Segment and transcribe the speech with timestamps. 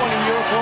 [0.00, 0.61] one in Europe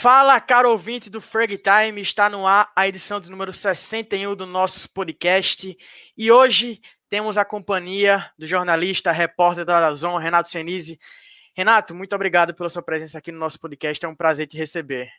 [0.00, 4.46] Fala, caro ouvinte do Frag Time, está no ar a edição de número 61 do
[4.46, 5.76] nosso podcast
[6.16, 10.98] e hoje temos a companhia do jornalista, repórter da Dazon, Renato Senise.
[11.54, 15.10] Renato, muito obrigado pela sua presença aqui no nosso podcast, é um prazer te receber.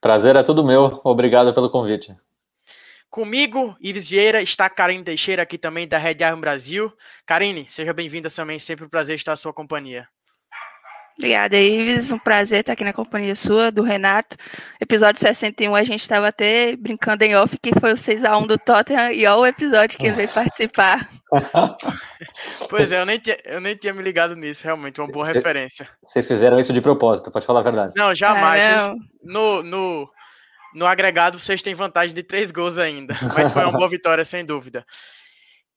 [0.00, 2.16] Prazer é tudo meu, obrigado pelo convite.
[3.10, 6.92] Comigo, Ives Vieira, está Karine Teixeira aqui também da Red Arm Brasil.
[7.26, 10.06] Karine, seja bem-vinda também, sempre um prazer estar à sua companhia.
[11.18, 12.10] Obrigada, Ives.
[12.10, 14.36] Um prazer estar aqui na companhia sua, do Renato.
[14.80, 19.12] Episódio 61, a gente estava até brincando em off que foi o 6x1 do Tottenham
[19.12, 21.08] e olha o episódio que ele veio participar.
[22.68, 25.88] Pois é, eu nem, tinha, eu nem tinha me ligado nisso, realmente, uma boa referência.
[26.06, 27.92] Vocês fizeram isso de propósito, pode falar a verdade.
[27.96, 28.60] Não, jamais.
[28.60, 30.10] É, Vocês- no, no,
[30.74, 34.44] no agregado, vocês têm vantagem de três gols ainda, mas foi uma boa vitória, sem
[34.44, 34.84] dúvida.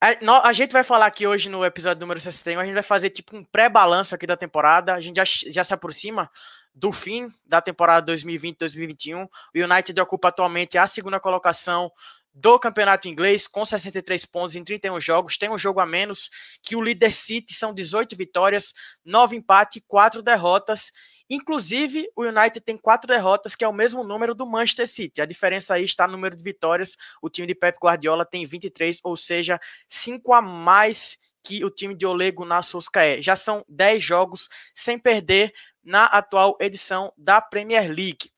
[0.04, 3.10] A, a gente vai falar aqui hoje no episódio número 61, a gente vai fazer
[3.10, 6.30] tipo um pré-balanço aqui da temporada, a gente já, já se aproxima
[6.76, 9.24] do fim da temporada 2020-2021.
[9.24, 11.90] O United ocupa atualmente a segunda colocação
[12.34, 16.30] do campeonato inglês com 63 pontos em 31 jogos, tem um jogo a menos
[16.62, 18.74] que o líder City, são 18 vitórias,
[19.06, 20.92] 9 empates e 4 derrotas.
[21.30, 25.22] Inclusive, o United tem quatro derrotas, que é o mesmo número do Manchester City.
[25.22, 26.98] A diferença aí está no número de vitórias.
[27.22, 31.94] O time de Pep Guardiola tem 23, ou seja, 5 a mais que o time
[31.96, 33.22] de Ole Gunnar Solskjaer.
[33.22, 38.32] Já são 10 jogos sem perder na atual edição da Premier League.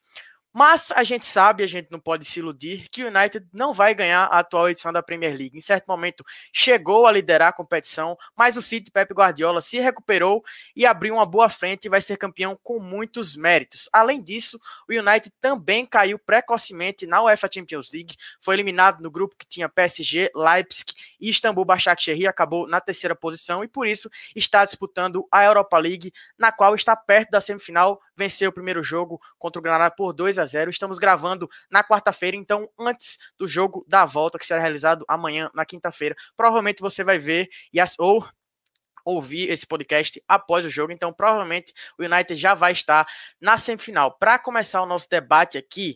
[0.57, 3.93] Mas a gente sabe, a gente não pode se iludir, que o United não vai
[3.93, 5.57] ganhar a atual edição da Premier League.
[5.57, 6.23] Em certo momento
[6.53, 10.41] chegou a liderar a competição, mas o City Pep Guardiola se recuperou
[10.73, 13.89] e abriu uma boa frente e vai ser campeão com muitos méritos.
[13.91, 14.57] Além disso,
[14.89, 19.67] o United também caiu precocemente na UEFA Champions League, foi eliminado no grupo que tinha
[19.67, 25.43] PSG, Leipzig e Istambul Başakşehir, acabou na terceira posição e por isso está disputando a
[25.43, 29.93] Europa League, na qual está perto da semifinal, venceu o primeiro jogo contra o Granada
[29.95, 30.69] por 2 a 0.
[30.69, 35.65] Estamos gravando na quarta-feira, então antes do jogo da volta que será realizado amanhã na
[35.65, 36.15] quinta-feira.
[36.35, 38.27] Provavelmente você vai ver e ou
[39.05, 43.07] ouvir esse podcast após o jogo, então provavelmente o United já vai estar
[43.39, 44.17] na semifinal.
[44.17, 45.95] Para começar o nosso debate aqui,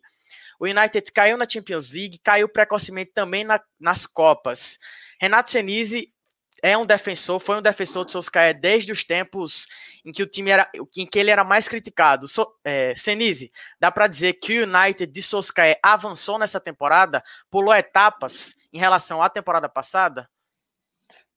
[0.60, 4.78] o United caiu na Champions League, caiu precocemente também na- nas Copas.
[5.20, 6.14] Renato Senise
[6.62, 9.68] é um defensor, foi um defensor de Solskjaer desde os tempos
[10.06, 12.28] em que o time era, em que ele era mais criticado.
[12.28, 17.74] So, é, Senise, dá para dizer que o United de Solskjaer avançou nessa temporada, pulou
[17.74, 20.30] etapas em relação à temporada passada?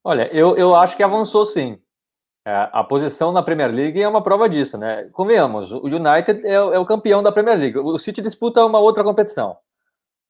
[0.03, 1.79] Olha, eu, eu acho que avançou sim.
[2.45, 5.09] É, a posição na Premier League é uma prova disso, né?
[5.13, 7.77] Convenhamos, o United é, é o campeão da Premier League.
[7.77, 9.57] O City disputa uma outra competição.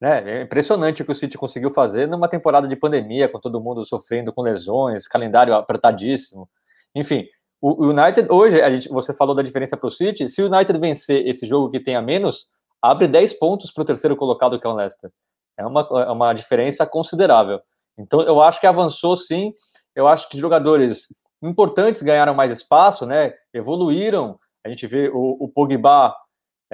[0.04, 0.40] Né?
[0.40, 3.86] É impressionante o que o City conseguiu fazer numa temporada de pandemia, com todo mundo
[3.86, 6.50] sofrendo com lesões, calendário apertadíssimo.
[6.94, 7.26] Enfim,
[7.62, 10.78] o United, hoje, a gente, você falou da diferença para o City, se o United
[10.78, 12.48] vencer esse jogo que tem a menos,
[12.82, 15.10] abre 10 pontos para o terceiro colocado, que é o Leicester.
[15.58, 17.62] É uma, é uma diferença considerável.
[17.98, 19.54] Então, eu acho que avançou sim.
[19.96, 21.08] Eu acho que jogadores
[21.42, 23.34] importantes ganharam mais espaço, né?
[23.54, 24.38] Evoluíram.
[24.66, 26.14] A gente vê o, o Pogba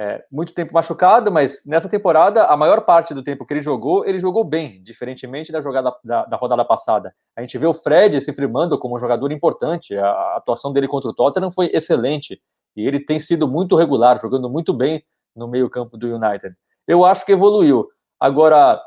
[0.00, 4.02] é, muito tempo machucado, mas nessa temporada, a maior parte do tempo que ele jogou,
[4.06, 7.14] ele jogou bem, diferentemente da jogada da, da rodada passada.
[7.36, 9.94] A gente vê o Fred se firmando como um jogador importante.
[9.94, 12.40] A, a atuação dele contra o Tottenham foi excelente.
[12.74, 15.04] E ele tem sido muito regular, jogando muito bem
[15.36, 16.54] no meio-campo do United.
[16.88, 17.86] Eu acho que evoluiu.
[18.18, 18.80] Agora,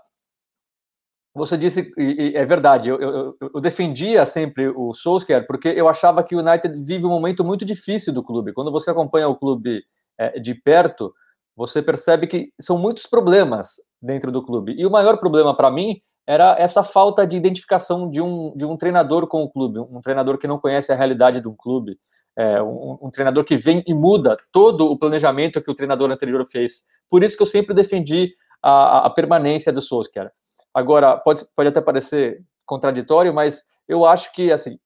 [1.36, 5.88] você disse, e, e é verdade, eu, eu, eu, defendia sempre o Solskjaer porque eu
[5.88, 8.52] achava que o United vive um momento muito difícil do clube.
[8.52, 9.84] Quando você acompanha o clube
[10.18, 11.14] é, de perto,
[11.56, 14.74] você percebe que são muitos problemas dentro do clube.
[14.78, 18.78] E o maior problema para mim era essa falta de identificação de um, de um
[18.78, 21.98] treinador com o clube, um treinador que não conhece a realidade do clube,
[22.36, 26.46] é, um, um, treinador que vem e muda todo o planejamento que o treinador anterior
[26.50, 26.82] fez.
[27.10, 30.32] Por isso que eu sempre defendi a, a permanência do Solskjaer.
[30.74, 34.80] Agora, pode, pode até parecer contraditório, mas eu acho que, assim,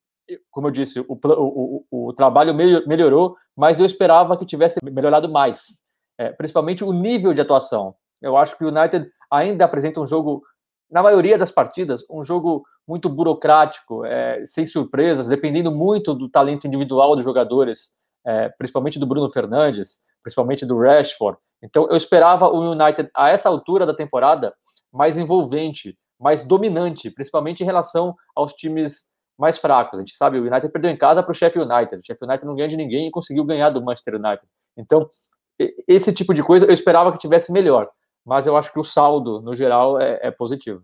[0.51, 5.29] como eu disse, o, o, o, o trabalho melhorou, mas eu esperava que tivesse melhorado
[5.29, 5.81] mais,
[6.17, 7.95] é, principalmente o nível de atuação.
[8.21, 10.43] Eu acho que o United ainda apresenta um jogo,
[10.89, 16.65] na maioria das partidas, um jogo muito burocrático, é, sem surpresas, dependendo muito do talento
[16.65, 17.91] individual dos jogadores,
[18.25, 21.37] é, principalmente do Bruno Fernandes, principalmente do Rashford.
[21.61, 24.53] Então eu esperava o United a essa altura da temporada
[24.91, 29.99] mais envolvente, mais dominante, principalmente em relação aos times mais fracos.
[29.99, 31.97] A gente sabe, o United perdeu em casa para o Sheffield United.
[31.97, 34.47] O Sheffield United não ganha de ninguém e conseguiu ganhar do Manchester United.
[34.75, 35.07] Então,
[35.87, 37.89] esse tipo de coisa eu esperava que tivesse melhor,
[38.25, 40.83] mas eu acho que o saldo, no geral, é, é positivo.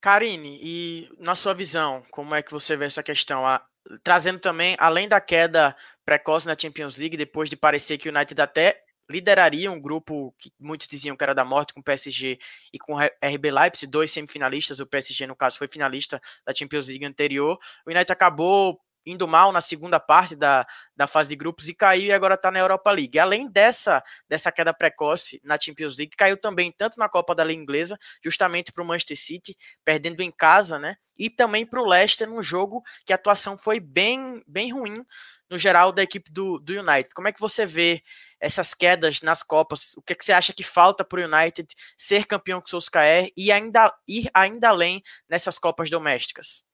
[0.00, 3.46] Karine, e na sua visão, como é que você vê essa questão?
[3.46, 3.64] A,
[4.02, 5.74] trazendo também, além da queda
[6.04, 10.52] precoce na Champions League, depois de parecer que o United até lideraria um grupo que
[10.58, 12.38] muitos diziam que era da morte com o PSG
[12.72, 16.88] e com o RB Leipzig, dois semifinalistas, o PSG no caso foi finalista da Champions
[16.88, 17.58] League anterior.
[17.86, 22.06] O United acabou indo mal na segunda parte da, da fase de grupos e caiu
[22.06, 23.18] e agora está na Europa League.
[23.18, 27.62] Além dessa, dessa queda precoce na Champions League, caiu também tanto na Copa da Liga
[27.62, 30.96] Inglesa, justamente para o Manchester City, perdendo em casa, né?
[31.18, 35.04] E também para o Leicester, num jogo que a atuação foi bem, bem ruim
[35.48, 37.14] no geral da equipe do, do United.
[37.14, 38.02] Como é que você vê
[38.40, 39.94] essas quedas nas Copas?
[39.96, 42.70] O que, é que você acha que falta para o United ser campeão com o
[42.70, 46.65] Solskjaer e ainda ir ainda além nessas Copas domésticas?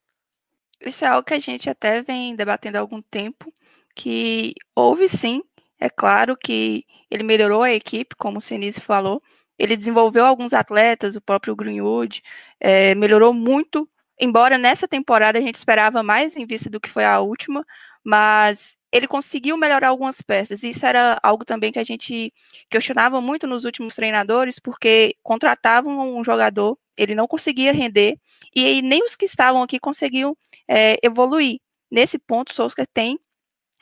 [0.84, 3.52] Isso é algo que a gente até vem debatendo há algum tempo,
[3.94, 5.43] que houve sim,
[5.79, 9.23] é claro que ele melhorou a equipe, como o Sinise falou,
[9.58, 12.23] ele desenvolveu alguns atletas, o próprio Greenwood,
[12.61, 13.88] é, melhorou muito,
[14.20, 17.64] embora nessa temporada a gente esperava mais em vista do que foi a última,
[18.05, 20.62] mas ele conseguiu melhorar algumas peças.
[20.62, 22.32] Isso era algo também que a gente
[22.69, 28.18] questionava muito nos últimos treinadores, porque contratavam um jogador, ele não conseguia render,
[28.54, 30.36] e nem os que estavam aqui conseguiam
[30.68, 31.58] é, evoluir.
[31.90, 33.18] Nesse ponto, Solskjaer tem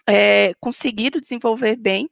[0.06, 2.08] é, conseguido desenvolver bem,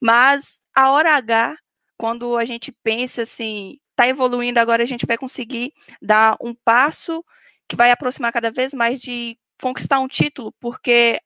[0.00, 1.56] mas a hora H,
[1.96, 7.24] quando a gente pensa assim, está evoluindo, agora a gente vai conseguir dar um passo
[7.68, 11.20] que vai aproximar cada vez mais de conquistar um título, porque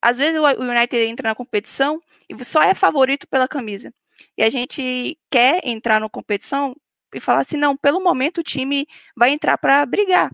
[0.00, 3.92] às vezes o United entra na competição e só é favorito pela camisa.
[4.38, 6.74] E a gente quer entrar na competição
[7.14, 10.30] e falar assim, não, pelo momento o time vai entrar para brigar.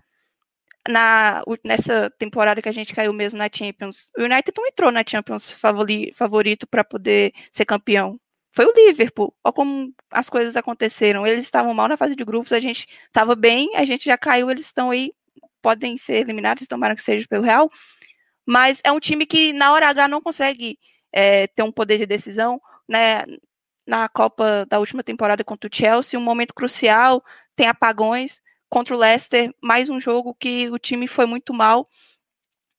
[0.89, 5.03] Na, nessa temporada que a gente caiu mesmo na Champions, o United não entrou na
[5.07, 8.19] Champions favori, favorito para poder ser campeão.
[8.51, 9.33] Foi o Liverpool.
[9.43, 11.25] Olha como as coisas aconteceram.
[11.25, 14.49] Eles estavam mal na fase de grupos, a gente estava bem, a gente já caiu,
[14.49, 15.11] eles estão aí,
[15.61, 17.69] podem ser eliminados, tomara que seja pelo Real
[18.45, 20.77] mas é um time que na hora H não consegue
[21.11, 23.23] é, ter um poder de decisão, né?
[23.85, 27.23] Na Copa da última temporada contra o Chelsea, um momento crucial,
[27.55, 31.87] tem apagões contra o Leicester, mais um jogo que o time foi muito mal.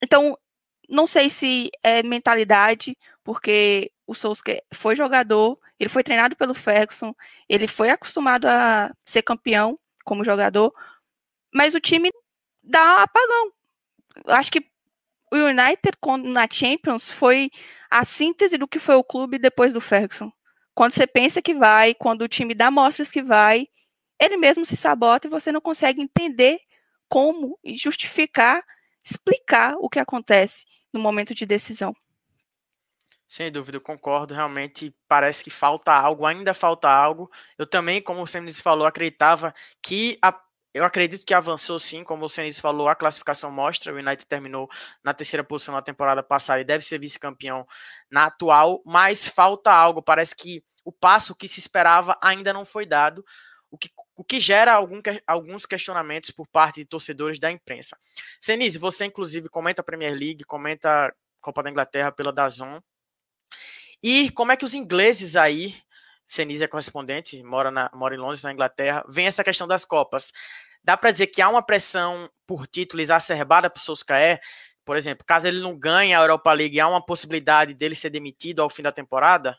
[0.02, 0.36] Então,
[0.88, 7.14] não sei se é mentalidade, porque o Solskjaer foi jogador, ele foi treinado pelo Ferguson,
[7.48, 10.72] ele foi acostumado a ser campeão como jogador,
[11.54, 12.10] mas o time
[12.62, 13.52] dá apagão.
[14.26, 14.60] Acho que
[15.32, 17.50] o United na Champions foi
[17.90, 20.30] a síntese do que foi o clube depois do Ferguson.
[20.74, 23.68] Quando você pensa que vai, quando o time dá mostras que vai,
[24.20, 26.58] ele mesmo se sabota e você não consegue entender
[27.08, 28.62] como justificar,
[29.04, 31.94] explicar o que acontece no momento de decisão.
[33.28, 34.34] Sem dúvida, eu concordo.
[34.34, 37.30] Realmente parece que falta algo, ainda falta algo.
[37.56, 40.38] Eu também, como você me falou, acreditava que a
[40.74, 43.92] eu acredito que avançou sim, como o Senis falou, a classificação mostra.
[43.92, 44.70] O United terminou
[45.04, 47.66] na terceira posição na temporada passada e deve ser vice-campeão
[48.10, 50.02] na atual, mas falta algo.
[50.02, 53.24] Parece que o passo que se esperava ainda não foi dado,
[53.70, 57.96] o que, o que gera algum, alguns questionamentos por parte de torcedores da imprensa.
[58.40, 62.80] Senise, você inclusive comenta a Premier League, comenta a Copa da Inglaterra pela Dazon.
[64.02, 65.76] E como é que os ingleses aí
[66.32, 70.32] Senise é correspondente, mora, na, mora em Londres, na Inglaterra, vem essa questão das Copas.
[70.82, 74.40] Dá para dizer que há uma pressão por título exacerbada para o Solskjaer?
[74.82, 78.62] Por exemplo, caso ele não ganhe a Europa League, há uma possibilidade dele ser demitido
[78.62, 79.56] ao fim da temporada?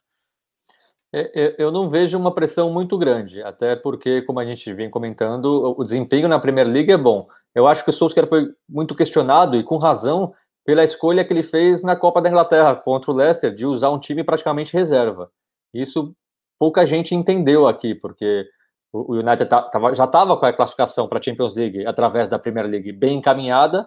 [1.14, 4.90] É, é, eu não vejo uma pressão muito grande, até porque, como a gente vem
[4.90, 7.28] comentando, o desempenho na Premier League é bom.
[7.54, 10.34] Eu acho que o Solskjaer foi muito questionado, e com razão,
[10.66, 14.00] pela escolha que ele fez na Copa da Inglaterra contra o Leicester, de usar um
[14.00, 15.30] time praticamente reserva.
[15.72, 16.16] Isso
[16.64, 18.46] pouca gente entendeu aqui, porque
[18.94, 19.50] o United
[19.96, 23.86] já estava com a classificação para a Champions League através da Premier League bem encaminhada,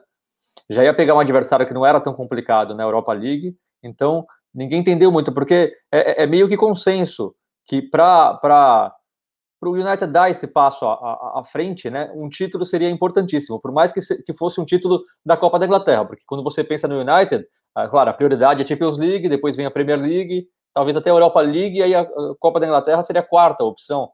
[0.69, 4.81] já ia pegar um adversário que não era tão complicado na Europa League, então ninguém
[4.81, 8.93] entendeu muito, porque é, é, é meio que consenso que para
[9.63, 13.73] o United dar esse passo à, à, à, frente, né, um título seria importantíssimo, por
[13.73, 16.87] mais que, se, que fosse um título da Copa da Inglaterra, porque quando você pensa
[16.87, 17.43] no United,
[17.75, 21.09] ah, claro, a prioridade é a Champions League, depois vem a Premier League, talvez até
[21.09, 22.07] a Europa League, e aí a
[22.39, 24.11] Copa da Inglaterra seria a quarta opção.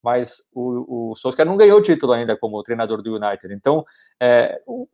[0.00, 3.52] Mas o, o Solskjaer não ganhou o título ainda como treinador do United.
[3.52, 3.84] Então,
[4.22, 4.86] é, o,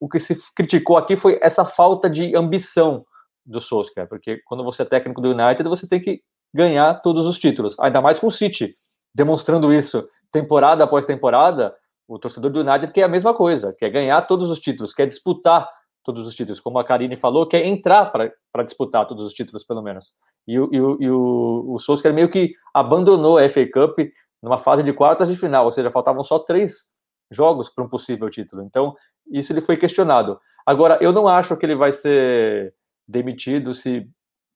[0.00, 3.06] o, que se criticou aqui foi essa falta de ambição
[3.46, 6.20] do Solskjaer, porque quando você é técnico do United, você tem que
[6.52, 8.74] ganhar todos os títulos, ainda mais com o City,
[9.14, 11.72] demonstrando isso temporada após temporada.
[12.08, 15.70] O torcedor do United quer a mesma coisa, quer ganhar todos os títulos, quer disputar
[16.04, 19.82] todos os títulos, como a Karine falou, quer entrar para disputar todos os títulos, pelo
[19.82, 20.14] menos.
[20.46, 23.98] E, o, e, o, e o, o Solskjaer meio que abandonou a FA Cup
[24.42, 26.86] numa fase de quartas de final, ou seja, faltavam só três
[27.30, 28.62] jogos para um possível título.
[28.62, 28.94] Então,
[29.30, 30.40] isso ele foi questionado.
[30.66, 32.74] Agora, eu não acho que ele vai ser
[33.06, 34.06] demitido se,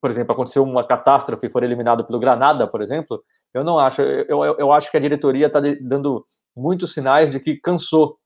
[0.00, 3.22] por exemplo, acontecer uma catástrofe e for eliminado pelo Granada, por exemplo.
[3.52, 4.02] Eu não acho.
[4.02, 6.24] Eu, eu, eu acho que a diretoria está dando
[6.56, 8.18] muitos sinais de que cansou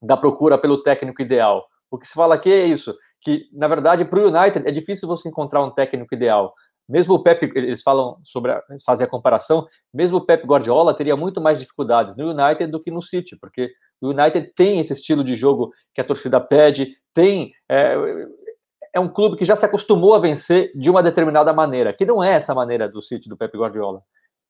[0.00, 1.64] da procura pelo técnico ideal.
[1.92, 5.06] O que se fala aqui é isso, que, na verdade, para o United é difícil
[5.06, 6.54] você encontrar um técnico ideal.
[6.88, 11.14] Mesmo o Pep, eles falam sobre, a, fazem a comparação, mesmo o Pep Guardiola teria
[11.16, 13.70] muito mais dificuldades no United do que no City, porque
[14.00, 17.94] o United tem esse estilo de jogo que a torcida pede, tem é,
[18.94, 22.24] é um clube que já se acostumou a vencer de uma determinada maneira, que não
[22.24, 24.00] é essa maneira do City do Pep Guardiola.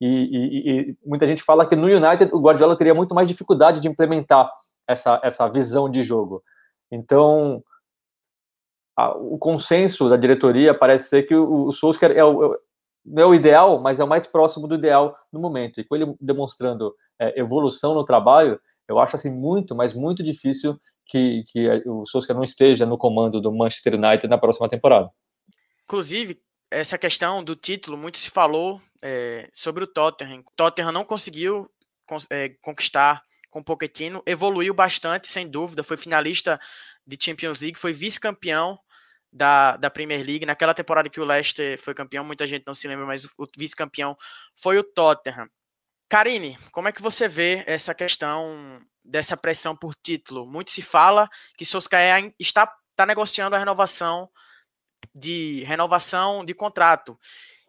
[0.01, 3.81] E, e, e, muita gente fala que no United o Guardiola teria muito mais dificuldade
[3.81, 4.49] de implementar
[4.89, 6.43] essa, essa visão de jogo.
[6.93, 7.65] Então,
[8.95, 12.59] a, o consenso da diretoria parece ser que o, o Solskjaer é o,
[13.05, 15.81] não é o ideal, mas é o mais próximo do ideal no momento.
[15.81, 20.79] E com ele demonstrando é, evolução no trabalho, eu acho assim muito, mas muito difícil
[21.07, 25.11] que, que o Solskjaer não esteja no comando do Manchester United na próxima temporada.
[25.85, 30.41] Inclusive, essa questão do título, muito se falou é, sobre o Tottenham.
[30.41, 31.71] O Tottenham não conseguiu
[32.31, 33.23] é, conquistar
[33.53, 36.59] com Pochettino, evoluiu bastante, sem dúvida, foi finalista
[37.07, 38.79] de Champions League, foi vice-campeão
[39.31, 40.47] da, da Premier League.
[40.47, 44.17] Naquela temporada que o Leicester foi campeão, muita gente não se lembra, mas o, vice-campeão
[44.57, 45.49] foi o Tottenham.
[46.09, 50.47] Karine, como é que você vê essa questão dessa pressão por título?
[50.47, 54.31] Muito se fala que Solskjaer está, está negociando a renovação
[55.15, 57.19] de renovação de contrato.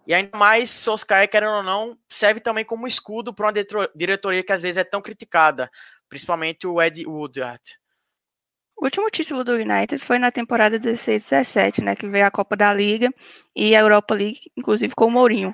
[0.05, 3.53] E ainda mais Solskjaer, querendo ou não, serve também como escudo para uma
[3.95, 5.69] diretoria que às vezes é tão criticada,
[6.09, 7.61] principalmente o Ed Woodward.
[8.75, 12.73] O último título do United foi na temporada 16-17, né, que veio a Copa da
[12.73, 13.09] Liga
[13.55, 15.53] e a Europa League, inclusive com o Mourinho.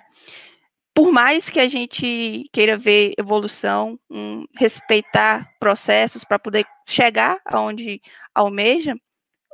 [0.96, 8.02] Por mais que a gente queira ver evolução, um, respeitar processos para poder chegar aonde
[8.34, 8.96] almeja,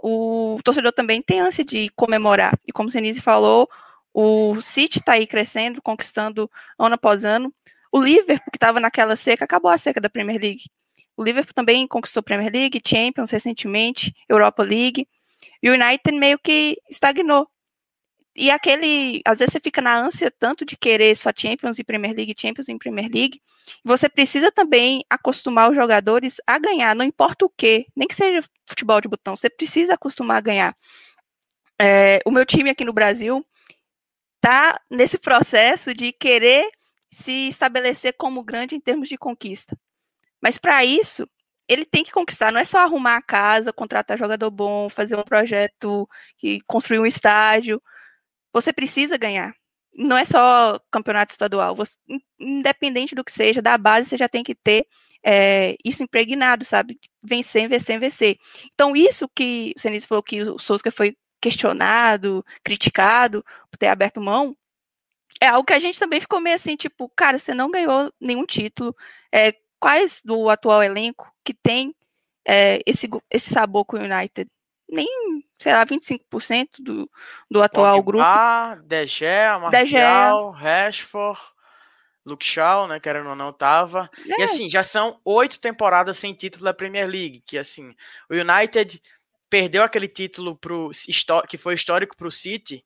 [0.02, 2.58] o torcedor também tem ânsia de comemorar.
[2.66, 3.68] E como o Senise falou,
[4.18, 7.54] o City está aí crescendo, conquistando ano após ano.
[7.92, 10.70] O Liverpool, que estava naquela seca, acabou a seca da Premier League.
[11.18, 15.06] O Liverpool também conquistou Premier League, Champions recentemente, Europa League.
[15.62, 17.46] E o United meio que estagnou.
[18.34, 22.16] E aquele, às vezes você fica na ânsia tanto de querer só Champions e Premier
[22.16, 23.42] League, Champions e Premier League.
[23.84, 28.48] Você precisa também acostumar os jogadores a ganhar, não importa o que, nem que seja
[28.66, 30.78] futebol de botão, você precisa acostumar a ganhar.
[31.82, 33.46] É, o meu time aqui no Brasil
[34.46, 36.70] tá nesse processo de querer
[37.10, 39.76] se estabelecer como grande em termos de conquista.
[40.40, 41.28] Mas para isso,
[41.68, 45.24] ele tem que conquistar, não é só arrumar a casa, contratar jogador bom, fazer um
[45.24, 46.08] projeto
[46.68, 47.82] construir um estádio.
[48.54, 49.52] Você precisa ganhar.
[49.98, 51.76] Não é só campeonato estadual.
[51.76, 51.98] Você,
[52.40, 54.86] independente do que seja, da base você já tem que ter
[55.26, 57.00] é, isso impregnado, sabe?
[57.24, 58.38] Vencer, vencer, vencer.
[58.76, 64.20] Então, isso que o Senise falou que o Souza foi questionado, criticado por ter aberto
[64.20, 64.58] mão,
[65.40, 68.48] é algo que a gente também ficou meio assim, tipo, cara, você não ganhou nenhum
[68.48, 68.96] título,
[69.32, 71.94] é, quais do atual elenco que tem
[72.48, 74.50] é, esse, esse sabor com o United?
[74.90, 75.08] Nem,
[75.60, 77.10] sei lá, 25% do,
[77.50, 78.88] do atual Pogba, grupo.
[78.88, 81.40] De Gea, Marcial, Rashford,
[82.26, 84.10] Luke Shaw, né, querendo ou não, tava.
[84.28, 84.42] É.
[84.42, 87.96] E assim, já são oito temporadas sem título da Premier League, que assim,
[88.30, 89.00] o United
[89.56, 90.92] perdeu aquele título pro,
[91.48, 92.84] que foi histórico para o City,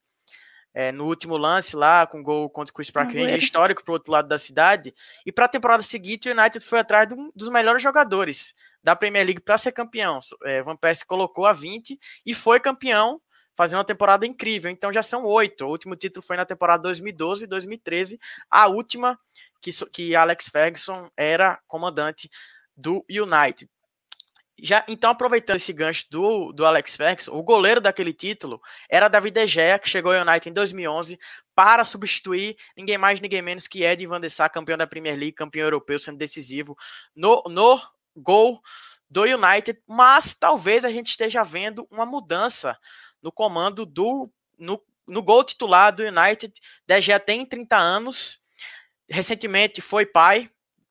[0.72, 3.96] é, no último lance lá, com gol contra o Chris Park Ranger, histórico para o
[3.96, 4.94] outro lado da cidade.
[5.26, 8.96] E para a temporada seguinte, o United foi atrás de um dos melhores jogadores da
[8.96, 10.20] Premier League para ser campeão.
[10.44, 13.20] É, Van Persie colocou a 20 e foi campeão,
[13.56, 14.70] fazendo uma temporada incrível.
[14.70, 15.66] Então já são oito.
[15.66, 19.20] O último título foi na temporada 2012 e 2013, a última
[19.60, 22.30] que, que Alex Ferguson era comandante
[22.78, 23.68] do United.
[24.64, 29.34] Já, então, aproveitando esse gancho do, do Alex Ferguson, o goleiro daquele título era David
[29.34, 31.20] De Gea, que chegou ao United em 2011
[31.56, 35.34] para substituir ninguém mais, ninguém menos que Ed Van der Sar, campeão da Premier League,
[35.34, 36.78] campeão europeu, sendo decisivo
[37.16, 37.80] no, no
[38.16, 38.62] gol
[39.10, 39.82] do United.
[39.88, 42.78] Mas talvez a gente esteja vendo uma mudança
[43.22, 46.54] no comando do no, no gol titular do United.
[46.86, 48.40] De Gea tem 30 anos,
[49.10, 50.50] recentemente foi pai,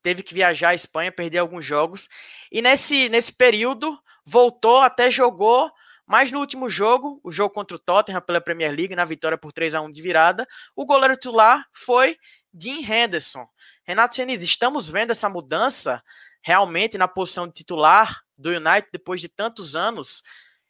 [0.09, 2.09] teve que viajar à Espanha, perder alguns jogos.
[2.50, 5.71] E nesse, nesse período voltou, até jogou,
[6.07, 9.53] Mas no último jogo, o jogo contra o Tottenham pela Premier League, na vitória por
[9.53, 12.17] 3 a 1 de virada, o goleiro titular foi
[12.50, 13.47] Dean Henderson.
[13.85, 16.03] Renato Senise, estamos vendo essa mudança
[16.41, 20.23] realmente na posição de titular do United depois de tantos anos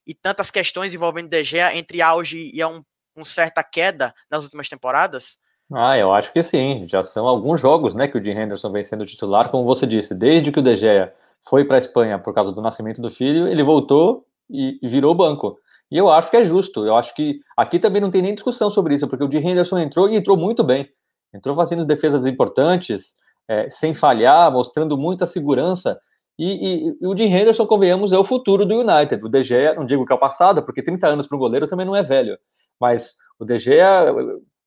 [0.05, 2.83] e tantas questões envolvendo De Gea entre auge e um,
[3.15, 5.39] um certa queda nas últimas temporadas?
[5.73, 6.87] Ah, eu acho que sim.
[6.89, 10.15] Já são alguns jogos, né, que o Dean Henderson vem sendo titular, como você disse,
[10.15, 11.13] desde que o De Gea
[11.49, 15.59] foi para a Espanha por causa do nascimento do filho, ele voltou e, virou banco.
[15.91, 16.85] E eu acho que é justo.
[16.87, 19.79] Eu acho que aqui também não tem nem discussão sobre isso, porque o Dean Henderson
[19.79, 20.89] entrou e entrou muito bem.
[21.35, 23.15] Entrou fazendo defesas importantes,
[23.47, 25.99] é, sem falhar, mostrando muita segurança.
[26.39, 29.23] E, e, e, o Dean Henderson, convenhamos, é o futuro do United.
[29.25, 31.67] O De Gea, não digo que é o passado, porque 30 anos para um goleiro
[31.67, 32.39] também não é velho.
[32.81, 34.15] Mas o De Gea,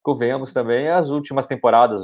[0.02, 2.04] convenhamos também, as últimas temporadas,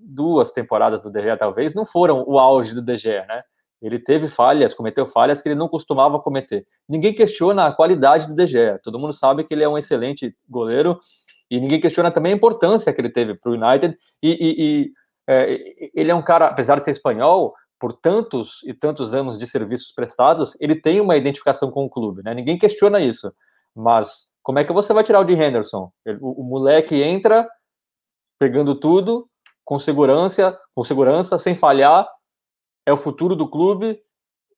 [0.00, 3.42] duas temporadas do De Gea talvez, não foram o auge do De Gea, né?
[3.80, 6.66] Ele teve falhas, cometeu falhas que ele não costumava cometer.
[6.88, 8.80] Ninguém questiona a qualidade do De Gea.
[8.82, 10.98] Todo mundo sabe que ele é um excelente goleiro
[11.50, 13.96] e ninguém questiona também a importância que ele teve para o United.
[14.22, 14.92] E, e, e
[15.28, 19.46] é, ele é um cara, apesar de ser espanhol, por tantos e tantos anos de
[19.46, 22.34] serviços prestados, ele tem uma identificação com o clube, né?
[22.34, 23.32] Ninguém questiona isso.
[23.74, 25.90] Mas como é que você vai tirar o de Henderson?
[26.20, 27.48] O, o moleque entra
[28.38, 29.28] pegando tudo
[29.64, 32.08] com segurança, com segurança, sem falhar,
[32.86, 33.98] é o futuro do clube,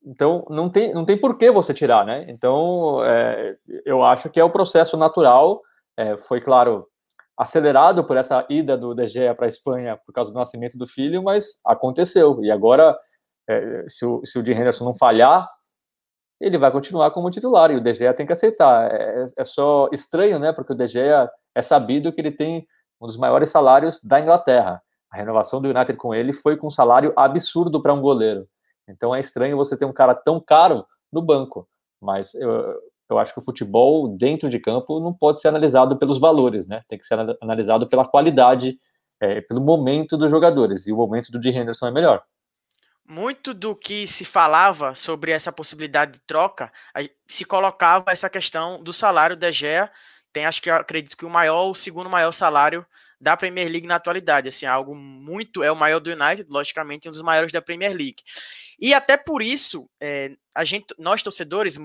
[0.04, 2.26] então não tem, não tem por que você tirar, né?
[2.28, 5.62] Então é, eu acho que é o processo natural,
[5.96, 6.86] é, foi claro
[7.34, 11.22] acelerado por essa ida do De para a Espanha por causa do nascimento do filho,
[11.22, 12.94] mas aconteceu e agora
[13.48, 15.48] é, se, o, se o de Henderson não falhar,
[16.40, 18.90] ele vai continuar como titular e o De Gea tem que aceitar.
[18.92, 20.52] É, é só estranho, né?
[20.52, 22.66] Porque o De Gea é sabido que ele tem
[23.00, 24.80] um dos maiores salários da Inglaterra.
[25.10, 28.46] A renovação do United com ele foi com um salário absurdo para um goleiro.
[28.88, 31.68] Então é estranho você ter um cara tão caro no banco.
[32.00, 32.76] Mas eu,
[33.10, 36.82] eu acho que o futebol dentro de campo não pode ser analisado pelos valores, né?
[36.88, 38.78] Tem que ser analisado pela qualidade,
[39.20, 40.86] é, pelo momento dos jogadores.
[40.86, 42.22] E o momento do de Henderson é melhor.
[43.08, 46.70] Muito do que se falava sobre essa possibilidade de troca,
[47.26, 49.90] se colocava essa questão do salário da Gea.
[50.30, 52.86] Tem, acho que acredito que o maior, o segundo maior salário
[53.20, 54.48] da Premier League na atualidade.
[54.48, 55.62] Assim, algo muito.
[55.62, 58.22] É o maior do United, logicamente, um dos maiores da Premier League.
[58.78, 61.78] E até por isso, é, a gente, nós torcedores,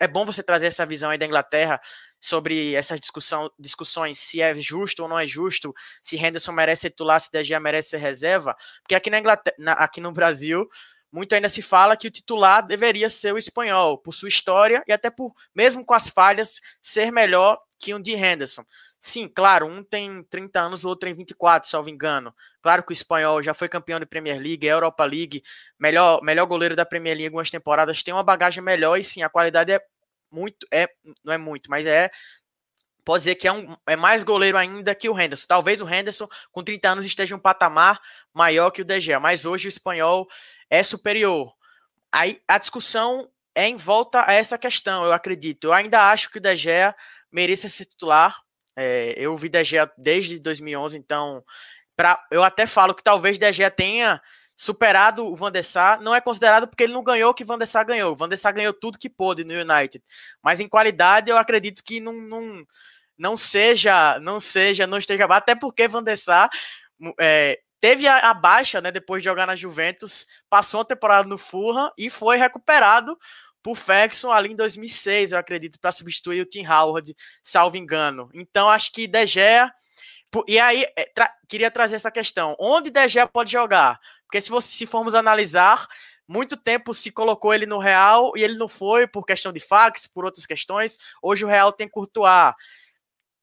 [0.00, 1.80] é bom você trazer essa visão aí da Inglaterra
[2.22, 6.90] sobre essas discussão, discussões se é justo ou não é justo, se Henderson merece ser
[6.90, 10.68] titular, se Gea merece ser reserva, porque aqui na Inglaterra, na, aqui no Brasil,
[11.10, 14.92] muito ainda se fala que o titular deveria ser o espanhol, por sua história e
[14.92, 18.64] até por, mesmo com as falhas, ser melhor que um de Henderson.
[19.00, 22.32] Sim, claro, um tem 30 anos, o outro tem 24, salvo engano.
[22.62, 25.42] Claro que o espanhol já foi campeão de Premier League, Europa League,
[25.76, 29.28] melhor, melhor goleiro da Premier League algumas temporadas, tem uma bagagem melhor e sim, a
[29.28, 29.80] qualidade é
[30.32, 30.88] muito, é,
[31.22, 32.10] não é muito, mas é
[33.04, 35.46] pode dizer que é, um, é mais goleiro ainda que o Henderson.
[35.46, 38.00] Talvez o Henderson, com 30 anos, esteja um patamar
[38.32, 40.28] maior que o De Gea, mas hoje o espanhol
[40.70, 41.52] é superior.
[42.10, 45.64] Aí a discussão é em volta a essa questão, eu acredito.
[45.64, 46.94] Eu ainda acho que o De Gea
[47.30, 48.40] mereça ser titular,
[48.76, 51.44] é, eu vi De Gea desde 2011, então
[51.96, 54.20] pra, eu até falo que talvez De Gea tenha
[54.62, 56.00] superado o Van der Sar.
[56.00, 58.12] Não é considerado porque ele não ganhou o que Van der Sar ganhou.
[58.12, 60.00] O Van der Sar ganhou tudo que pôde no United.
[60.40, 62.64] Mas em qualidade eu acredito que não, não,
[63.18, 66.48] não seja, não seja, não esteja até porque Van der Sar
[67.20, 71.38] é, teve a, a, baixa, né, depois de jogar na Juventus, passou a temporada no
[71.38, 73.18] Fulham e foi recuperado
[73.64, 78.30] por Ferguson ali em 2006, eu acredito, para substituir o Tim Howard, salvo engano.
[78.32, 79.72] Então, acho que De Gea...
[80.48, 82.56] E aí, é, tra queria trazer essa questão.
[82.58, 84.00] Onde De Gea pode jogar?
[84.32, 85.86] Porque se, você, se formos analisar,
[86.26, 90.06] muito tempo se colocou ele no Real e ele não foi por questão de fax,
[90.06, 90.96] por outras questões.
[91.20, 92.54] Hoje o Real tem Courtois.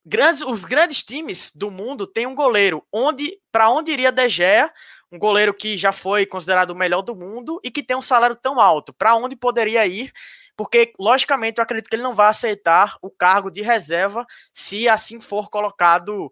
[0.04, 2.84] Grandes, os grandes times do mundo têm um goleiro.
[2.92, 4.74] Onde, para onde iria De Gea?
[5.12, 8.36] um goleiro que já foi considerado o melhor do mundo e que tem um salário
[8.36, 8.92] tão alto.
[8.92, 10.12] Para onde poderia ir?
[10.56, 15.22] Porque, logicamente, eu acredito que ele não vai aceitar o cargo de reserva se assim
[15.22, 16.32] for colocado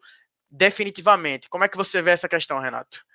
[0.50, 1.48] definitivamente.
[1.48, 3.06] Como é que você vê essa questão, Renato?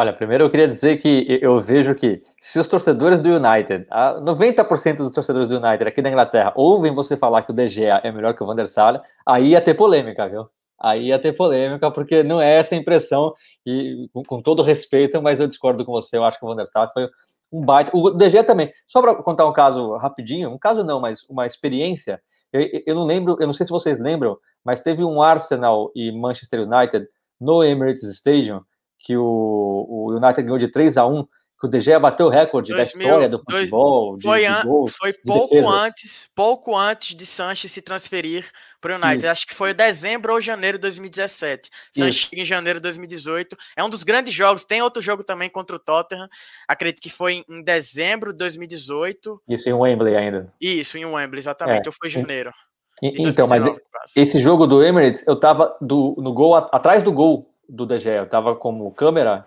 [0.00, 4.96] Olha, primeiro eu queria dizer que eu vejo que se os torcedores do United, 90%
[4.96, 8.32] dos torcedores do United aqui na Inglaterra ouvem você falar que o Gea é melhor
[8.34, 10.48] que o Van der Sar, aí ia ter polêmica, viu?
[10.80, 13.34] aí ia ter polêmica, porque não é essa impressão,
[13.66, 16.56] e com, com todo respeito, mas eu discordo com você, eu acho que o Van
[16.56, 17.06] der Sar foi
[17.52, 17.94] um baita.
[17.94, 18.72] O DG também.
[18.88, 22.22] Só para contar um caso rapidinho, um caso não, mas uma experiência.
[22.50, 26.10] Eu, eu, não lembro, eu não sei se vocês lembram, mas teve um Arsenal e
[26.10, 27.06] Manchester United
[27.38, 28.62] no Emirates Stadium,
[29.00, 31.26] que o, o United ganhou de 3 a 1
[31.60, 34.16] que o De Gea bateu o recorde 2000, da história do futebol.
[34.16, 38.94] Dois, foi, de, de foi pouco de antes, pouco antes de Sanches se transferir para
[38.94, 39.18] o United.
[39.18, 39.28] Isso.
[39.28, 41.68] Acho que foi dezembro ou janeiro de 2017.
[41.92, 43.54] Sanches chega em janeiro de 2018.
[43.76, 44.64] É um dos grandes jogos.
[44.64, 46.28] Tem outro jogo também contra o Tottenham.
[46.66, 49.42] Acredito que foi em dezembro de 2018.
[49.46, 50.50] Isso em Wembley ainda.
[50.58, 51.84] Isso, em Wembley, exatamente.
[51.84, 51.88] É.
[51.88, 52.50] Ou foi janeiro.
[53.02, 53.64] Então, mas
[54.16, 58.18] esse jogo do Emirates, eu tava do, no gol, atrás do gol do De Gea.
[58.18, 59.46] Eu tava como câmera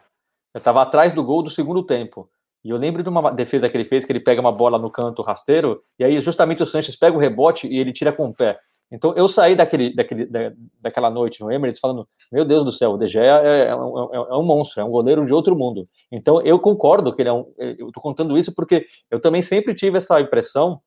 [0.54, 2.30] eu estava atrás do gol do segundo tempo.
[2.64, 4.90] E eu lembro de uma defesa que ele fez, que ele pega uma bola no
[4.90, 8.34] canto rasteiro, e aí justamente o Sanches pega o rebote e ele tira com o
[8.34, 8.58] pé.
[8.92, 12.92] Então eu saí daquele, daquele, da, daquela noite no Emirates falando: Meu Deus do céu,
[12.92, 15.56] o De Gea é, é, um, é, é um monstro, é um goleiro de outro
[15.56, 15.88] mundo.
[16.12, 17.52] Então eu concordo que ele é um.
[17.58, 20.80] Eu estou contando isso porque eu também sempre tive essa impressão.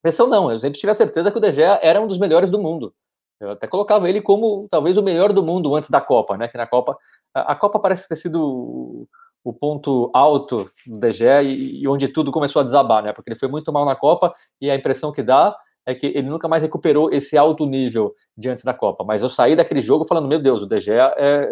[0.00, 2.50] Impressão não, eu sempre tive a certeza que o De Gea era um dos melhores
[2.50, 2.92] do mundo.
[3.40, 6.48] Eu até colocava ele como talvez o melhor do mundo antes da Copa, né?
[6.48, 6.96] Que na Copa
[7.34, 9.06] a, Copa parece ter sido
[9.44, 13.12] o, ponto alto do DG e, e, onde tudo começou a desabar, né?
[13.12, 16.28] Porque ele foi muito mal na Copa e a impressão que dá é que ele
[16.28, 19.04] nunca mais recuperou esse alto nível diante da Copa.
[19.04, 21.50] Mas eu saí daquele jogo falando, meu Deus, o DG é,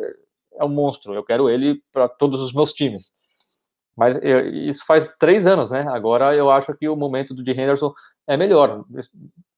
[0.59, 3.13] é um monstro, eu quero ele para todos os meus times.
[3.97, 5.87] Mas eu, isso faz três anos, né?
[5.89, 7.95] Agora eu acho que o momento do de Henderson
[8.27, 8.85] é melhor.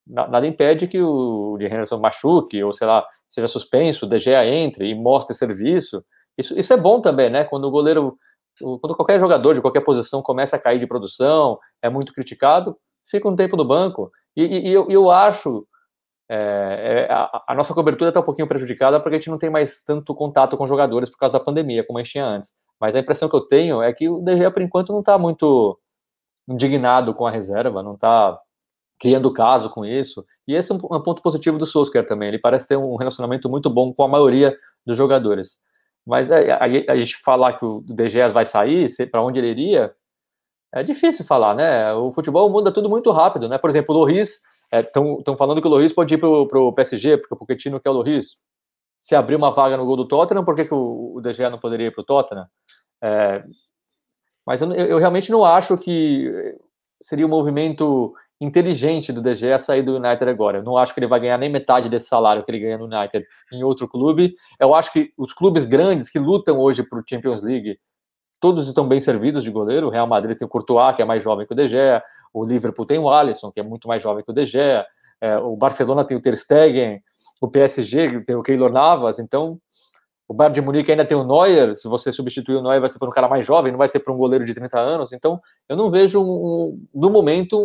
[0.07, 4.89] Nada impede que o de Henderson machuque, ou sei lá, seja suspenso, o DG entre
[4.89, 6.03] e mostre serviço.
[6.37, 7.43] Isso, isso é bom também, né?
[7.43, 8.17] Quando o goleiro,
[8.59, 12.75] quando qualquer jogador de qualquer posição começa a cair de produção, é muito criticado,
[13.09, 14.11] fica um tempo no banco.
[14.35, 15.67] E, e, e eu, eu, acho
[16.29, 19.49] é, é, a, a, nossa cobertura está um pouquinho prejudicada porque a gente não tem
[19.49, 22.53] mais tanto contato com jogadores por causa da pandemia, como a gente tinha antes.
[22.79, 25.77] Mas a impressão que eu tenho é que o DG, por enquanto, não está muito
[26.47, 28.39] indignado com a reserva, não está
[28.99, 30.25] criando caso com isso.
[30.47, 32.27] E esse é um, um ponto positivo do Solskjaer também.
[32.27, 35.57] Ele parece ter um relacionamento muito bom com a maioria dos jogadores.
[36.05, 39.93] Mas é, a, a, gente falar que o Gea vai sair, para onde ele iria,
[40.73, 41.93] é difícil falar, né?
[41.93, 43.57] O futebol muda tudo muito rápido, né?
[43.57, 44.41] Por exemplo, o Loris,
[44.73, 47.89] estão é, falando que o Loris pode ir para o PSG, porque o Pochettino quer
[47.89, 48.37] o Loris.
[48.99, 51.87] Se abrir uma vaga no gol do Tottenham, por que, que o, o não poderia
[51.87, 52.45] ir para o Tottenham?
[53.01, 53.43] É,
[54.45, 56.57] mas eu, eu, realmente não acho que
[57.01, 60.59] seria um movimento inteligente do DG a sair do United agora.
[60.59, 62.85] Eu não acho que ele vai ganhar nem metade desse salário que ele ganha no
[62.85, 64.35] United em outro clube.
[64.59, 67.77] Eu acho que os clubes grandes que lutam hoje para o Champions League,
[68.39, 69.87] todos estão bem servidos de goleiro.
[69.87, 71.75] O Real Madrid tem o Courtois, que é mais jovem que o DG.
[72.33, 74.57] O Liverpool tem o Alisson, que é muito mais jovem que o DG.
[75.21, 77.01] É, o Barcelona tem o Ter Stegen.
[77.41, 79.19] O PSG tem o Keylor Navas.
[79.19, 79.59] Então,
[80.29, 82.99] o Bayern de Munique ainda tem o Neuer, se você substituir o Neuer vai ser
[82.99, 85.41] por um cara mais jovem, não vai ser por um goleiro de 30 anos, então
[85.67, 87.57] eu não vejo, um, no momento,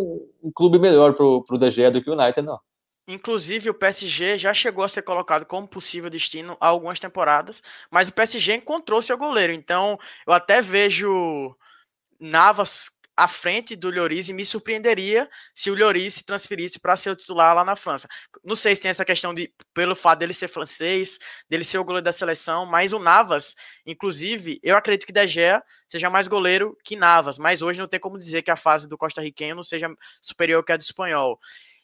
[0.43, 2.59] um, clube melhor para o De Gea do que o United, não.
[3.07, 8.07] Inclusive, o PSG já chegou a ser colocado como possível destino há algumas temporadas, mas
[8.07, 11.55] o PSG encontrou seu goleiro, então eu até vejo
[12.19, 17.11] Navas à frente do Lloris e me surpreenderia se o Lloris se transferisse para ser
[17.11, 18.07] o titular lá na França.
[18.43, 21.17] Não sei se tem essa questão de pelo fato dele ser francês,
[21.49, 25.63] dele ser o goleiro da seleção, mas o Navas, inclusive, eu acredito que De Gea
[25.87, 28.97] seja mais goleiro que Navas, mas hoje não tem como dizer que a fase do
[28.97, 29.87] costarriquenho não seja
[30.21, 31.39] superior que a do espanhol.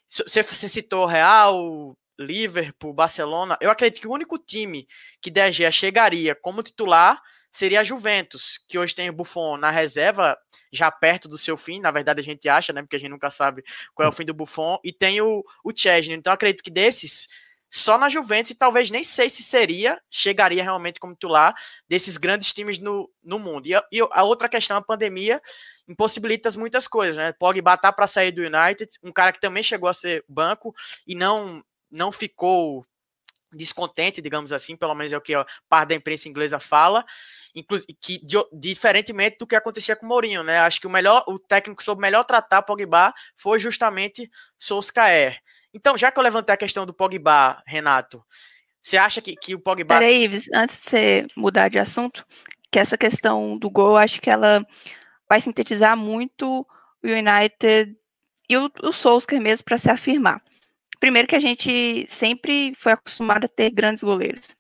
[0.10, 4.88] Você, citou Real, Liverpool, Barcelona, eu acredito que o único time
[5.22, 9.70] que De Gea chegaria como titular seria a Juventus, que hoje tem o Buffon na
[9.70, 10.38] reserva,
[10.72, 13.30] já perto do seu fim, na verdade a gente acha, né, porque a gente nunca
[13.30, 16.72] sabe qual é o fim do Buffon, e tem o, o Chesney, então acredito que
[16.72, 17.28] desses,
[17.70, 21.54] só na Juventus, e talvez nem sei se seria, chegaria realmente como titular
[21.88, 23.66] desses grandes times no, no mundo.
[23.68, 25.42] E a, e a outra questão, a pandemia,
[25.88, 27.34] impossibilita muitas coisas, né?
[27.34, 31.16] Pogba tá para sair do United, um cara que também chegou a ser banco e
[31.16, 32.86] não não ficou
[33.54, 37.06] descontente, digamos assim, pelo menos é o que a parte da imprensa inglesa fala
[38.00, 38.22] que
[38.54, 40.60] diferentemente do que acontecia com o Mourinho, né?
[40.60, 45.40] Acho que o melhor, o técnico soube melhor tratar Pogba foi justamente Solskjaer.
[45.74, 48.24] Então, já que eu levantei a questão do Pogba, Renato,
[48.82, 49.96] você acha que, que o Pogba...
[49.96, 52.26] Peraí, Ives, antes de você mudar de assunto,
[52.72, 54.66] que essa questão do gol, acho que ela
[55.30, 56.66] vai sintetizar muito
[57.04, 57.96] o United
[58.50, 60.42] e o, o Solskjaer mesmo para se afirmar.
[61.02, 64.56] Primeiro que a gente sempre foi acostumado a ter grandes goleiros.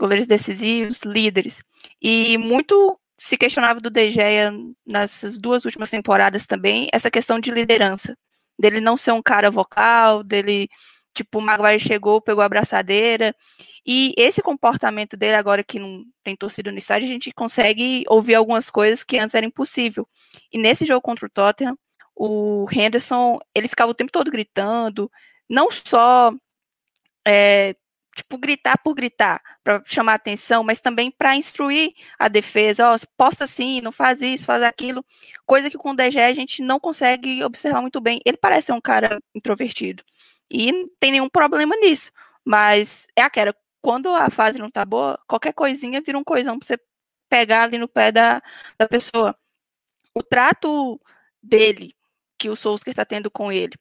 [0.00, 1.62] Goleiros decisivos, líderes.
[2.00, 4.50] E muito se questionava do De Gea
[4.86, 8.16] nessas duas últimas temporadas também, essa questão de liderança.
[8.58, 10.66] Dele não ser um cara vocal, dele,
[11.12, 13.36] tipo, o Maguire chegou, pegou a abraçadeira.
[13.86, 18.34] E esse comportamento dele, agora que não tem torcida no estádio, a gente consegue ouvir
[18.34, 20.08] algumas coisas que antes era impossível.
[20.50, 21.76] E nesse jogo contra o Tottenham,
[22.16, 25.10] o Henderson, ele ficava o tempo todo gritando,
[25.48, 26.32] não só
[27.26, 27.74] é,
[28.14, 33.44] tipo, gritar por gritar, para chamar atenção, mas também para instruir a defesa, ó, posta
[33.44, 35.04] assim, não faz isso, faz aquilo,
[35.46, 38.20] coisa que com o DG a gente não consegue observar muito bem.
[38.24, 40.04] Ele parece ser um cara introvertido
[40.50, 42.10] e não tem nenhum problema nisso,
[42.44, 46.66] mas é aquela, quando a fase não tá boa, qualquer coisinha vira um coisão para
[46.66, 46.78] você
[47.28, 48.42] pegar ali no pé da,
[48.78, 49.36] da pessoa.
[50.14, 51.00] O trato
[51.42, 51.94] dele,
[52.38, 53.74] que o Solskjaer está tendo com ele,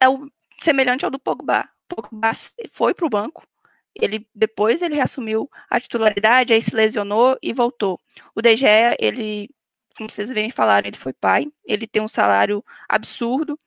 [0.00, 0.28] é o,
[0.64, 1.68] semelhante ao do Pogba.
[1.88, 2.32] Pogba
[2.72, 3.46] foi para o banco,
[3.94, 8.00] ele depois ele reassumiu a titularidade, aí se lesionou e voltou.
[8.34, 9.48] O De Gea, ele,
[9.96, 13.58] como vocês bem falaram, ele foi pai, ele tem um salário absurdo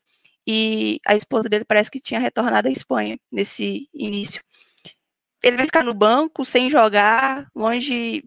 [0.46, 4.42] e a esposa dele parece que tinha retornado à Espanha nesse início.
[5.44, 8.24] Ele vai ficar no banco sem jogar, longe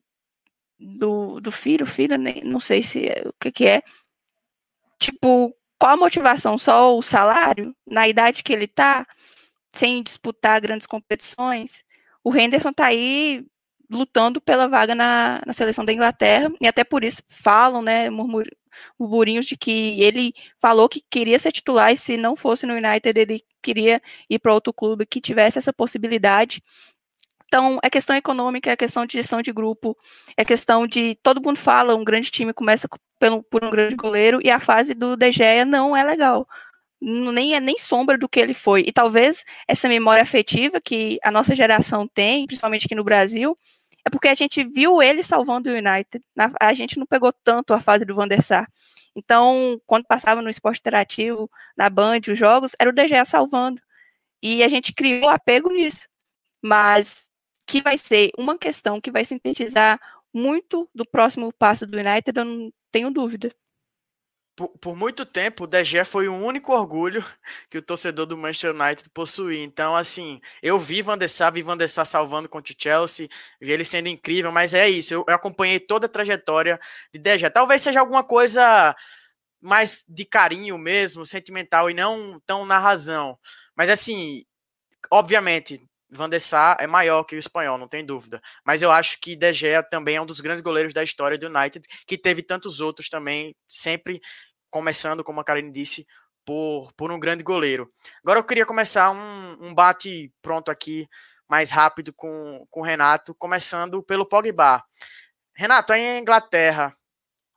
[0.78, 3.82] do, do filho, filho, não sei se é, o que, que é.
[4.98, 6.56] Tipo, qual a motivação?
[6.58, 7.74] Só o salário?
[7.86, 9.06] Na idade que ele tá,
[9.72, 11.84] sem disputar grandes competições?
[12.24, 13.44] o Henderson está aí
[13.90, 18.08] lutando pela vaga na, na, seleção da Inglaterra, e até por isso falam, né,
[18.98, 23.18] murmurinhos de que ele falou que queria ser titular e se não fosse no United
[23.18, 26.62] ele queria ir para outro clube que tivesse essa possibilidade.
[27.50, 29.96] Então, é questão econômica, é questão de gestão de grupo,
[30.36, 31.16] é questão de.
[31.20, 34.94] Todo mundo fala, um grande time começa pelo, por um grande goleiro e a fase
[34.94, 36.46] do De Gea não é legal
[37.00, 38.84] nem é nem sombra do que ele foi.
[38.86, 43.56] E talvez essa memória afetiva que a nossa geração tem, principalmente aqui no Brasil,
[44.06, 46.22] é porque a gente viu ele salvando o United.
[46.60, 48.68] a gente não pegou tanto a fase do Van der Sar.
[49.16, 53.80] Então, quando passava no esporte interativo, na Band, os jogos, era o DG salvando.
[54.42, 56.06] E a gente criou apego nisso.
[56.62, 57.29] Mas
[57.70, 60.00] que vai ser uma questão que vai sintetizar
[60.34, 63.50] muito do próximo passo do United, eu não tenho dúvida
[64.60, 67.24] por, por, muito tempo, o De Gea foi o único orgulho
[67.70, 69.62] que o torcedor do Manchester United possuía.
[69.62, 73.26] Então, assim, eu vi Van der Sar, vi Van der Sar salvando contra o Chelsea,
[73.58, 76.78] vi ele sendo incrível, mas é isso, eu, eu acompanhei toda a trajetória
[77.12, 77.50] de De Gea.
[77.50, 78.94] Talvez seja alguma coisa
[79.62, 83.38] mais de carinho mesmo, sentimental, e não tão na razão.
[83.74, 84.44] Mas, assim,
[85.10, 88.40] obviamente, Van der Sar é maior que o espanhol, não tem dúvida.
[88.64, 91.46] Mas eu acho que De Gea também é um dos grandes goleiros da história do
[91.46, 94.20] United, que teve tantos outros também, sempre
[94.70, 96.06] começando, como a Karine disse,
[96.44, 97.92] por, por um grande goleiro.
[98.24, 101.08] Agora eu queria começar um, um bate pronto aqui,
[101.48, 104.82] mais rápido com, com o Renato, começando pelo Pogba.
[105.54, 106.92] Renato, aí em Inglaterra,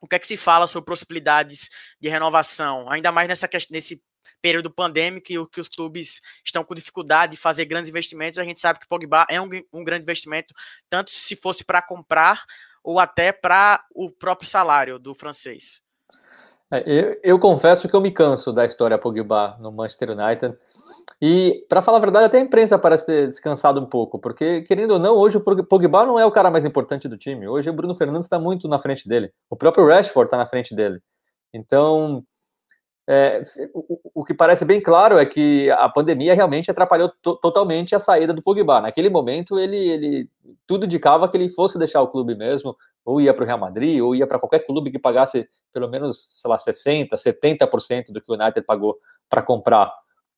[0.01, 4.03] o que é que se fala sobre possibilidades de renovação, ainda mais nessa, nesse
[4.43, 8.43] período pandêmico e o que os clubes estão com dificuldade de fazer grandes investimentos, a
[8.43, 10.53] gente sabe que Pogba é um, um grande investimento,
[10.89, 12.43] tanto se fosse para comprar
[12.83, 15.81] ou até para o próprio salário do francês.
[16.69, 20.57] É, eu, eu, confesso que eu me canso da história Pogba no Manchester United.
[21.21, 24.91] E, para falar a verdade, até a imprensa parece ter descansado um pouco, porque, querendo
[24.91, 27.47] ou não, hoje o Pogba não é o cara mais importante do time.
[27.47, 29.31] Hoje o Bruno Fernandes está muito na frente dele.
[29.49, 30.99] O próprio Rashford está na frente dele.
[31.53, 32.25] Então,
[33.07, 37.93] é, o, o, que parece bem claro é que a pandemia realmente atrapalhou to totalmente
[37.93, 38.79] a saída do Pogba.
[38.79, 40.29] Naquele momento, ele, ele
[40.65, 44.01] tudo indicava que ele fosse deixar o clube mesmo, ou ia para o Real Madrid,
[44.01, 48.31] ou ia para qualquer clube que pagasse pelo menos, sei lá, 60%, 70% do que
[48.31, 48.97] o United pagou
[49.29, 49.93] para comprar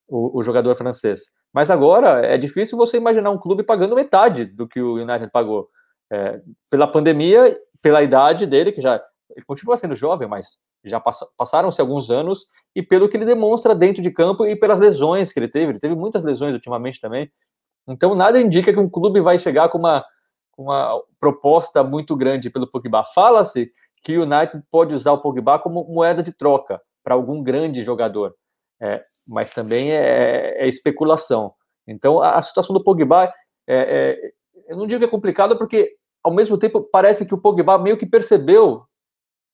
[0.08, 1.30] o, o, jogador francês.
[1.52, 5.68] Mas agora é difícil você imaginar um clube pagando metade do que o United pagou.
[6.10, 9.00] É, pela pandemia, pela idade dele, que já
[9.34, 11.00] ele continua sendo jovem, mas já
[11.36, 15.38] passaram-se alguns anos, e pelo que ele demonstra dentro de campo e pelas lesões que
[15.38, 15.72] ele teve.
[15.72, 17.30] Ele teve muitas lesões ultimamente também.
[17.88, 20.04] Então, nada indica que um clube vai chegar com uma
[20.56, 23.04] uma proposta muito grande pelo Pogba.
[23.14, 23.70] Fala-se
[24.02, 28.34] que o United pode usar o Pogba como moeda de troca para algum grande jogador,
[28.80, 31.52] é, mas também é, é, especulação.
[31.86, 33.32] Então, a, a, situação do Pogba,
[33.66, 34.32] é, é,
[34.68, 37.98] eu não digo que é complicada, porque ao mesmo tempo parece que o Pogba meio
[37.98, 38.84] que percebeu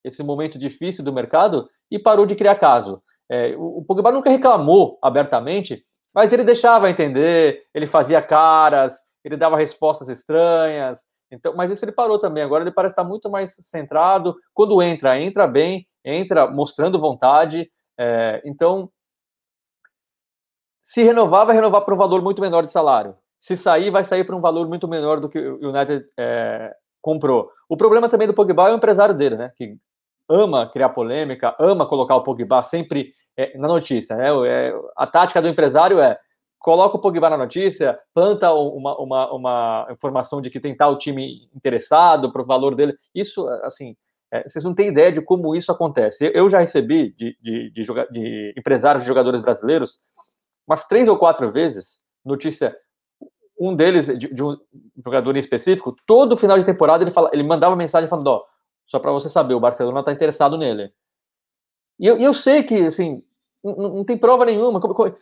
[0.03, 3.01] esse momento difícil do mercado e parou de criar caso.
[3.29, 9.57] É, o, Pogba nunca reclamou abertamente, mas ele deixava entender, ele fazia caras, ele dava
[9.57, 11.01] respostas estranhas.
[11.31, 12.43] Então, mas isso ele parou também.
[12.43, 14.35] Agora ele parece estar muito mais centrado.
[14.53, 17.71] Quando entra, entra bem, entra mostrando vontade.
[17.97, 18.89] É, então,
[20.83, 23.15] se renovar, vai renovar para um valor muito menor de salário.
[23.39, 27.49] Se sair, vai sair para um valor muito menor do que o United é, comprou.
[27.67, 29.51] O problema também do Pogba é o empresário dele, né?
[29.57, 29.75] Que
[30.29, 34.15] ama criar polêmica, ama colocar o Pogba sempre é, na notícia.
[34.15, 34.29] Né?
[34.47, 36.17] É, a tática do empresário é
[36.59, 41.49] coloca o Pogba na notícia, planta uma, uma, uma informação de que tem tal time
[41.53, 42.95] interessado para o valor dele.
[43.13, 43.97] Isso, assim,
[44.31, 46.31] é, vocês não têm ideia de como isso acontece.
[46.33, 49.99] Eu já recebi de, de, de, de empresários de jogadores brasileiros
[50.65, 52.75] umas três ou quatro vezes notícia.
[53.59, 54.57] um deles, de, de, um
[55.03, 58.43] jogador em específico, todo final de temporada ele, fala, ele mandava mensagem falando, ó,
[58.85, 60.91] só para você saber, o Barcelona está interessado nele.
[61.99, 63.23] E eu, eu, sei que, assim,
[63.63, 65.15] não, não tem prova nenhuma, como, como,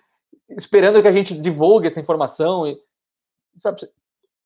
[0.49, 2.67] esperando que a gente divulgue essa informação.
[2.67, 2.77] E,
[3.57, 3.81] sabe,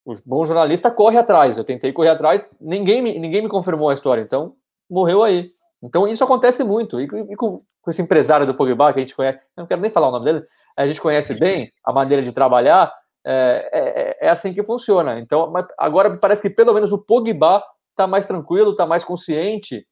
[0.04, 1.58] o bom jornalista corre atrás.
[1.58, 4.54] Eu tentei correr atrás, ninguém me, ninguém me confirmou a história, então
[4.88, 5.50] morreu aí.
[5.82, 7.00] Então isso acontece muito.
[7.00, 9.80] E, e com, com, esse empresário do Pogba, que a gente conhece, eu não quero
[9.80, 10.44] nem falar o nome dele,
[10.76, 12.92] a gente conhece bem a maneira de trabalhar,
[13.24, 15.18] é, é, é assim que funciona.
[15.18, 17.64] Então, agora parece que pelo menos o Pogba
[17.96, 19.86] está mais tranquilo, está mais consciente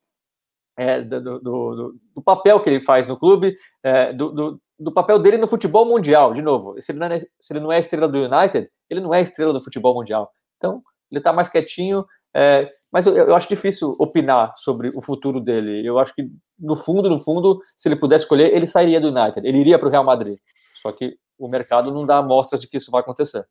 [0.76, 5.18] é, do, do, do, do, papel que ele faz no clube, é, do, do, papel
[5.18, 6.34] dele no futebol mundial.
[6.34, 9.14] De novo, se ele, não é, se ele não é estrela do United, ele não
[9.14, 10.30] é estrela do futebol mundial.
[10.58, 15.40] Então, ele está mais quietinho, é, mas eu, eu, acho difícil opinar sobre o futuro
[15.40, 15.86] dele.
[15.86, 19.46] Eu acho que, no fundo, no fundo, se ele pudesse escolher, ele sairia do United,
[19.46, 20.38] ele iria para o Real Madrid.
[20.82, 23.44] Só que o mercado não dá amostras de que isso vai acontecer.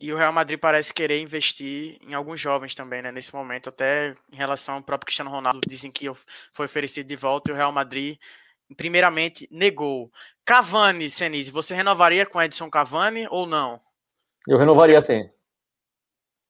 [0.00, 3.12] E o Real Madrid parece querer investir em alguns jovens também, né?
[3.12, 6.10] Nesse momento, até em relação ao próprio Cristiano Ronaldo, dizem que
[6.52, 8.16] foi oferecido de volta e o Real Madrid,
[8.78, 10.10] primeiramente, negou.
[10.42, 13.78] Cavani, Senise, você renovaria com Edson Cavani ou não?
[14.48, 15.28] Eu renovaria sim.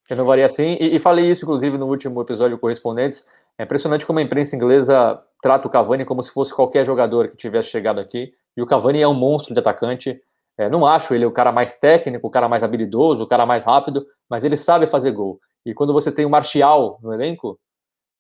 [0.09, 3.27] Renovaria sim, e, e, falei isso, inclusive, no último episódio Correspondentes.
[3.59, 7.37] É impressionante como a imprensa inglesa trata o Cavani como se fosse qualquer jogador que
[7.37, 8.33] tivesse chegado aqui.
[8.57, 10.23] E o Cavani é um monstro de atacante.
[10.61, 13.65] É, não acho ele o cara mais técnico, o cara mais habilidoso, o cara mais
[13.65, 15.41] rápido, mas ele sabe fazer gol.
[15.65, 17.59] E quando você tem o Martial no elenco,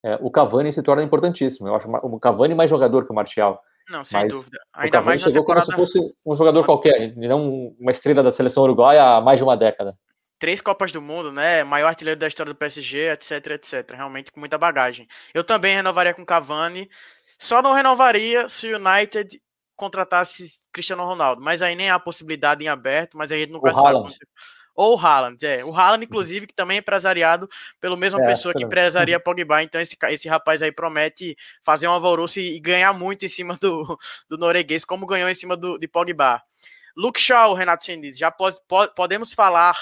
[0.03, 1.68] é, o Cavani se torna importantíssimo.
[1.68, 3.62] Eu acho o Cavani mais jogador que o Martial.
[3.90, 4.59] Não, sem mas dúvida.
[4.72, 5.66] Ainda mais chegou temporada...
[5.66, 9.44] como se fosse um jogador qualquer, não uma estrela da seleção uruguaia há mais de
[9.44, 9.94] uma década.
[10.38, 11.62] Três Copas do Mundo, né?
[11.62, 13.90] Maior artilheiro da história do PSG, etc, etc.
[13.94, 15.07] Realmente com muita bagagem.
[15.35, 16.88] Eu também renovaria com Cavani.
[17.38, 19.38] Só não renovaria se o United
[19.81, 23.75] contratasse Cristiano Ronaldo, mas aí nem há possibilidade em aberto, mas a gente nunca o
[23.75, 23.87] sabe.
[23.88, 24.19] Haaland.
[24.75, 25.64] Ou o Haaland, é.
[25.64, 27.49] O Haaland, inclusive, que também é empresariado
[27.81, 29.62] pela mesma é, pessoa que empresaria Pogba.
[29.62, 33.57] Então, esse, esse rapaz aí promete fazer um alvoroço e, e ganhar muito em cima
[33.61, 36.43] do, do norueguês, como ganhou em cima do, de Pogba.
[36.97, 39.77] Luke Shaw, Renato Sendiz, já pode, pode, podemos falar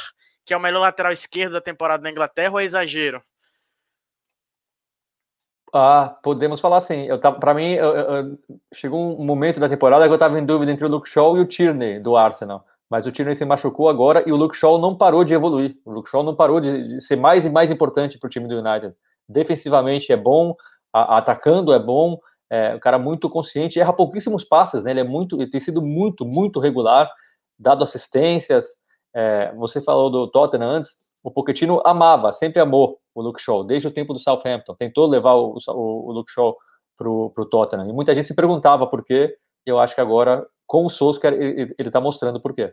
[0.44, 3.22] que é o melhor lateral esquerdo da temporada na Inglaterra ou é exagero?
[5.72, 7.04] Ah, podemos falar assim.
[7.06, 8.38] Eu para mim, eu, eu,
[8.72, 11.40] chegou um momento da temporada que eu estava em dúvida entre o Luke Shaw e
[11.40, 12.64] o Tierney do Arsenal.
[12.90, 15.76] Mas o Tierney se machucou agora e o Luke Shaw não parou de evoluir.
[15.84, 18.48] O Luke Shaw não parou de, de ser mais e mais importante para o time
[18.48, 18.94] do United.
[19.28, 20.54] Defensivamente é bom,
[20.92, 22.18] a, atacando é bom,
[22.50, 24.92] é um cara muito consciente, erra pouquíssimos passes, né?
[24.92, 27.10] Ele é muito, ele tem sido muito, muito regular,
[27.58, 28.66] dado assistências.
[29.14, 33.88] É, você falou do Tottenham antes o Pochettino amava, sempre amou o Luke Shaw, desde
[33.88, 34.74] o tempo do Southampton.
[34.74, 36.56] Tentou levar o, o, o Luke Shaw
[36.96, 37.88] para o Tottenham.
[37.88, 39.36] E muita gente se perguntava por quê.
[39.64, 42.72] Eu acho que agora, com o Solskjaer, ele está mostrando por quê.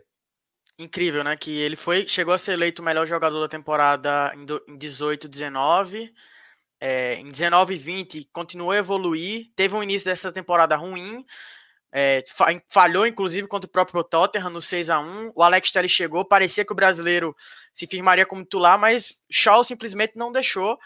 [0.78, 1.36] Incrível, né?
[1.36, 6.12] Que ele foi, chegou a ser eleito o melhor jogador da temporada em 18, 19.
[6.78, 9.50] É, em 19 e 20 continuou a evoluir.
[9.56, 11.24] Teve um início dessa temporada ruim,
[11.92, 12.22] é,
[12.68, 16.64] falhou, inclusive, contra o próprio Tottenham no 6 a 1 O Alex Telles chegou, parecia
[16.64, 17.34] que o brasileiro
[17.72, 20.78] se firmaria como titular, mas Shaw simplesmente não deixou.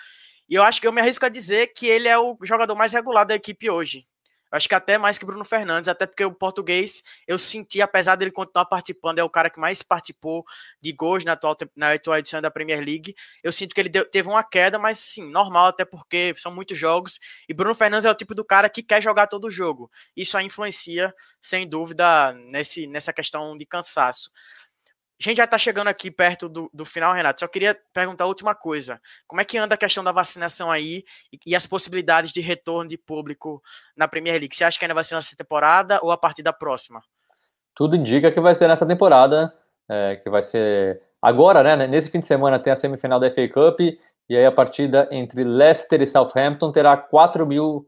[0.48, 2.92] E eu acho que eu me arrisco a dizer que ele é o jogador mais
[2.92, 4.06] regular da equipe hoje.
[4.50, 8.30] Acho que até mais que Bruno Fernandes, até porque o português, eu senti, apesar dele
[8.30, 10.44] continuar participando, é o cara que mais participou
[10.80, 13.14] de gols na atual, na atual edição da Premier League.
[13.42, 16.76] Eu sinto que ele deu, teve uma queda, mas sim, normal, até porque são muitos
[16.76, 17.18] jogos.
[17.48, 19.90] E Bruno Fernandes é o tipo do cara que quer jogar todo o jogo.
[20.16, 24.30] Isso aí influencia, sem dúvida, nesse, nessa questão de cansaço.
[25.20, 27.40] A gente já está chegando aqui perto do, do final, Renato.
[27.40, 28.98] Só queria perguntar a última coisa.
[29.28, 32.88] Como é que anda a questão da vacinação aí e, e, as possibilidades de retorno
[32.88, 33.62] de público
[33.94, 34.56] na Premier League?
[34.56, 37.02] Você acha que ainda vai ser nessa temporada ou a partir da próxima?
[37.74, 39.52] Tudo indica que vai ser nessa temporada,
[39.90, 41.87] é, que vai ser agora, né?
[41.87, 45.44] Nesse fim de semana tem a semifinal da FA Cup e aí a partida entre
[45.44, 47.87] Leicester e Southampton terá 4 mil,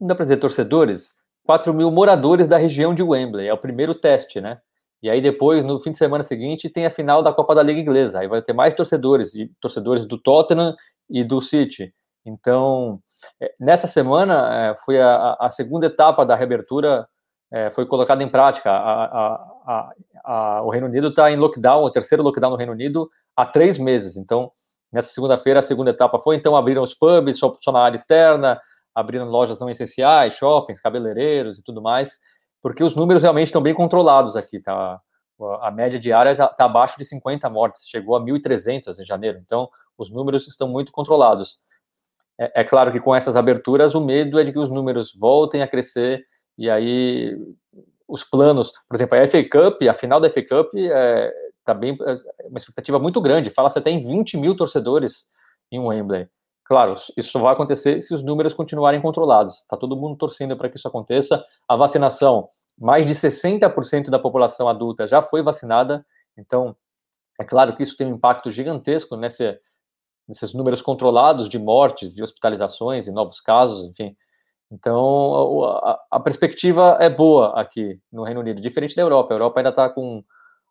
[0.00, 3.46] não dá para dizer torcedores, 4 mil moradores da região de Wembley.
[3.46, 4.60] É o primeiro teste, né?
[5.02, 7.80] E aí depois, no fim de semana seguinte, tem a final da Copa da Liga
[7.80, 8.20] Inglesa.
[8.20, 10.76] Aí vai ter mais torcedores, e torcedores do Tottenham
[11.08, 11.92] e do City.
[12.24, 13.00] Então,
[13.40, 17.08] é, nessa semana é, foi a, a, segunda etapa da reabertura
[17.50, 18.70] é, foi colocada em prática.
[18.70, 19.92] A,
[20.24, 23.78] a, o Reino Unido está em lockdown, o terceiro lockdown no Reino Unido há três
[23.78, 24.18] meses.
[24.18, 24.52] Então,
[24.92, 26.36] nessa segunda-feira a segunda etapa foi.
[26.36, 28.60] Então, abriram os pubs só, só na área externa,
[28.94, 32.18] abriram lojas não essenciais, shoppings, cabeleireiros e tudo mais
[32.62, 35.00] porque os números realmente estão bem controlados aqui, tá?
[35.60, 39.68] A média diária está tá abaixo de 50 mortes, chegou a 1.300 em janeiro, então
[39.96, 41.58] os números estão muito controlados.
[42.38, 45.62] É, é, claro que com essas aberturas, o medo é de que os números voltem
[45.62, 46.24] a crescer
[46.58, 47.36] e aí
[48.08, 51.32] os planos, por exemplo, a FA Cup, a final da FA Cup está é,
[51.64, 53.50] tá bem, é uma expectativa muito grande.
[53.50, 55.26] Fala-se até em 20 mil torcedores
[55.70, 56.28] em Wembley.
[56.70, 59.56] Claro, isso vai acontecer se os números continuarem controlados.
[59.62, 61.44] Está todo mundo torcendo para que isso aconteça.
[61.66, 62.48] A vacinação,
[62.78, 66.06] mais de 60% da população adulta já foi vacinada.
[66.38, 66.76] Então,
[67.40, 69.58] é claro que isso tem um impacto gigantesco nesse,
[70.28, 74.16] nesses números controlados de mortes e hospitalizações e novos casos, enfim.
[74.70, 79.34] Então, a, a, perspectiva é boa aqui no Reino Unido, diferente da Europa.
[79.34, 80.22] A Europa ainda está com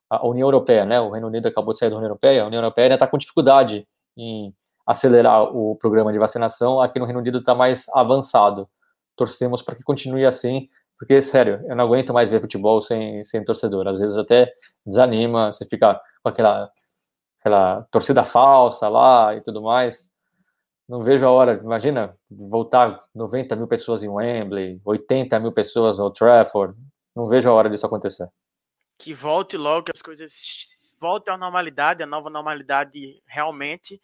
[0.09, 1.01] a União Europeia, né?
[1.01, 2.43] O Reino Unido acabou de sair da União Europeia.
[2.43, 3.85] A União Europeia ainda está com dificuldade
[4.15, 4.55] em
[4.89, 6.81] acelerar o programa de vacinação.
[6.81, 8.67] Aqui no Reino Unido está mais avançado.
[9.15, 10.67] Torcemos para que continue assim,
[10.97, 13.87] porque, sério, eu não aguento mais ver futebol sem, sem torcedor.
[13.87, 14.51] Às vezes até
[14.83, 16.71] desanima, você fica com aquela,
[17.39, 20.11] aquela torcida falsa lá e tudo mais.
[20.87, 26.09] Não vejo a hora, imagina, voltar 90 mil pessoas em Wembley, 80 mil pessoas no
[26.09, 26.75] Trafford.
[27.15, 28.27] Não vejo a hora disso acontecer.
[28.97, 30.31] Que volte logo, que as coisas
[30.99, 34.01] voltem à normalidade, a nova normalidade realmente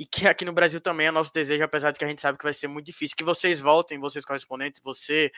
[0.00, 2.38] e que aqui no Brasil também é nosso desejo, apesar de que a gente sabe
[2.38, 5.30] que vai ser muito difícil, que vocês voltem, vocês correspondentes, você,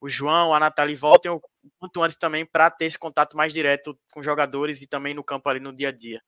[0.00, 1.42] o João, a Nathalie, voltem o
[1.80, 5.48] quanto antes também para ter esse contato mais direto com jogadores e também no campo
[5.48, 6.22] ali no dia a dia.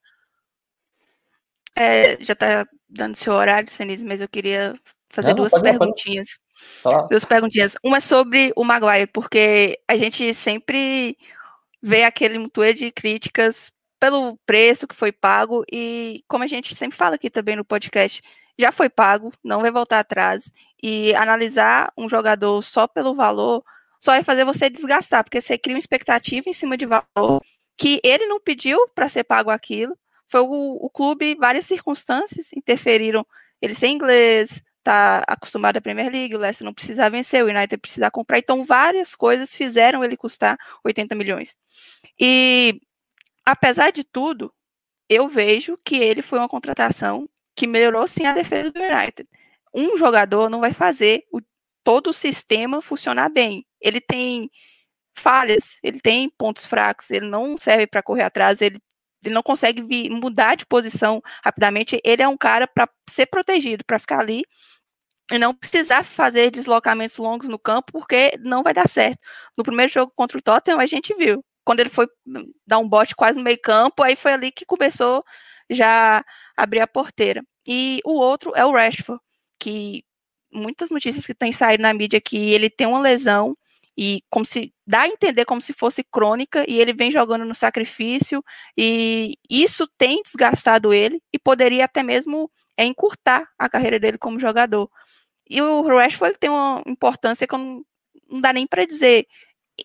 [1.77, 4.75] É, já está dando seu horário, Senise, mas eu queria
[5.09, 6.41] fazer não, duas perguntinhas.
[7.09, 7.77] Duas perguntinhas.
[7.85, 11.17] Uma é sobre o Maguire, porque a gente sempre
[11.81, 16.97] vê aquele mutuê de críticas pelo preço que foi pago e como a gente sempre
[16.97, 18.23] fala aqui também no podcast,
[18.59, 23.65] já foi pago, não vai voltar atrás e analisar um jogador só pelo valor
[23.99, 27.43] só vai fazer você desgastar, porque você cria uma expectativa em cima de valor
[27.77, 29.97] que ele não pediu para ser pago aquilo.
[30.29, 33.27] Foi o, o clube, várias circunstâncias interferiram.
[33.61, 37.79] Ele ser inglês, tá acostumado à Premier League, o Leicester não precisa vencer, o United
[37.79, 38.39] precisa comprar.
[38.39, 41.57] Então, várias coisas fizeram ele custar 80 milhões.
[42.19, 42.81] E
[43.47, 44.53] apesar de tudo,
[45.09, 49.29] eu vejo que ele foi uma contratação que melhorou sim a defesa do United.
[49.73, 51.41] Um jogador não vai fazer o,
[51.85, 53.65] todo o sistema funcionar bem.
[53.81, 54.51] Ele tem
[55.17, 58.79] falhas, ele tem pontos fracos, ele não serve para correr atrás, ele,
[59.25, 59.81] ele não consegue
[60.11, 62.01] mudar de posição rapidamente.
[62.05, 64.43] Ele é um cara para ser protegido, para ficar ali
[65.33, 69.19] e não precisar fazer deslocamentos longos no campo, porque não vai dar certo.
[69.57, 72.07] No primeiro jogo contra o Tottenham, a gente viu quando ele foi
[72.65, 75.25] dar um bote quase no meio campo, aí foi ali que começou
[75.69, 76.19] já
[76.57, 77.43] a abrir a porteira.
[77.67, 79.21] E o outro é o Rashford,
[79.59, 80.05] que
[80.53, 83.53] muitas notícias que têm saído na mídia que ele tem uma lesão
[83.99, 87.55] e como se dá a entender como se fosse crônica e ele vem jogando no
[87.55, 88.45] sacrifício
[88.79, 94.39] e isso tem desgastado ele e poderia até mesmo é, encurtar a carreira dele como
[94.39, 94.89] jogador.
[95.51, 97.85] E o Rashford tem uma importância que não,
[98.31, 99.27] não dá nem para dizer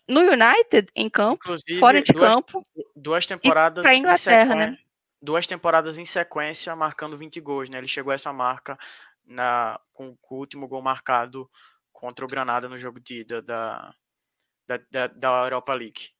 [0.08, 2.62] no United, em campo, Inclusive, fora de duas, campo.
[2.96, 4.78] Duas temporadas para Inglaterra, né?
[5.20, 7.78] Duas temporadas em sequência marcando 20 gols, né?
[7.78, 8.78] Ele chegou a essa marca
[9.24, 11.48] na, com, com o último gol marcado
[11.92, 16.10] contra o Granada no jogo de da, da, da, da Europa League.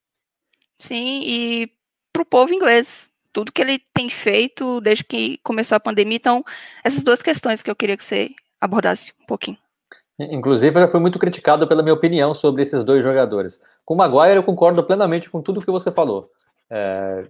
[0.79, 1.73] Sim, e
[2.13, 6.17] para o povo inglês, tudo que ele tem feito desde que começou a pandemia.
[6.17, 6.45] Então,
[6.85, 9.59] essas duas questões que eu queria que você abordasse um pouquinho.
[10.31, 13.61] Inclusive, já foi muito criticado pela minha opinião sobre esses dois jogadores.
[13.85, 16.29] Com o Maguire, eu concordo plenamente com tudo que você falou.
[16.71, 17.27] É,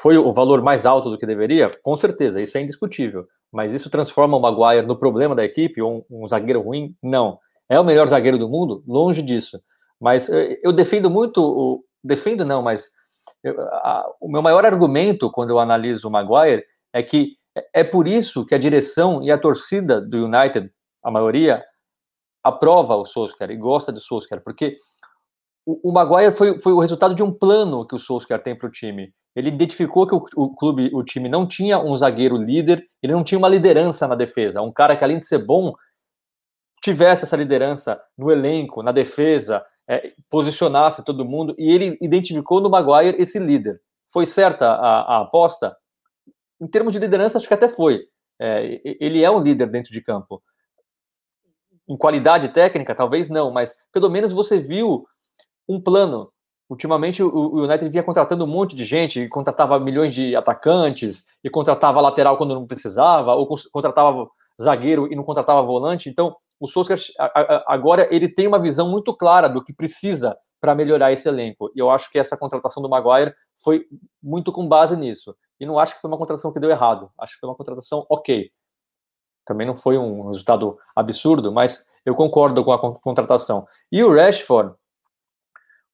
[0.00, 1.70] foi o valor mais alto do que deveria?
[1.82, 3.26] Com certeza, isso é indiscutível.
[3.52, 6.94] Mas isso transforma o Maguire no problema da equipe, ou um, um zagueiro ruim?
[7.02, 7.38] Não.
[7.68, 8.82] É o melhor zagueiro do mundo?
[8.86, 9.60] Longe disso.
[10.00, 12.90] Mas eu, eu defendo muito, o, defendo não, mas
[13.44, 17.84] eu, a, o meu maior argumento quando eu analiso o Maguire é que é, é
[17.84, 20.70] por isso que a direção e a torcida do United,
[21.02, 21.62] a maioria,
[22.42, 24.76] aprova o Solskjaer e gosta de Solskjaer, porque
[25.64, 28.68] o, o Maguire foi, foi o resultado de um plano que o Solskjaer tem para
[28.68, 29.12] o time.
[29.34, 33.24] Ele identificou que o, o, clube, o time não tinha um zagueiro líder, ele não
[33.24, 35.72] tinha uma liderança na defesa, um cara que além de ser bom,
[36.82, 42.68] tivesse essa liderança no elenco, na defesa, é, posicionasse todo mundo, e ele identificou no
[42.68, 43.80] Maguire esse líder.
[44.12, 45.74] Foi certa a, a aposta?
[46.60, 48.02] Em termos de liderança, acho que até foi.
[48.40, 50.42] É, ele é um líder dentro de campo
[51.88, 55.04] em qualidade técnica, talvez não, mas pelo menos você viu
[55.68, 56.30] um plano.
[56.68, 62.00] Ultimamente o United vinha contratando um monte de gente, contratava milhões de atacantes, e contratava
[62.00, 64.26] lateral quando não precisava, ou contratava
[64.60, 66.08] zagueiro e não contratava volante.
[66.08, 67.00] Então, o Solskjaer
[67.66, 71.70] agora ele tem uma visão muito clara do que precisa para melhorar esse elenco.
[71.74, 73.84] E eu acho que essa contratação do Maguire foi
[74.22, 75.34] muito com base nisso.
[75.58, 77.10] E não acho que foi uma contratação que deu errado.
[77.18, 78.50] Acho que foi uma contratação ok
[79.44, 83.66] também não foi um resultado absurdo, mas eu concordo com a contratação.
[83.90, 84.74] E o Rashford,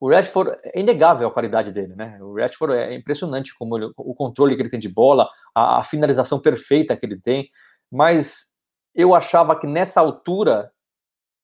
[0.00, 2.18] o Rashford é inegável a qualidade dele, né?
[2.22, 5.84] O Rashford é impressionante como ele, o controle que ele tem de bola, a, a,
[5.84, 7.50] finalização perfeita que ele tem,
[7.90, 8.46] mas
[8.94, 10.70] eu achava que nessa altura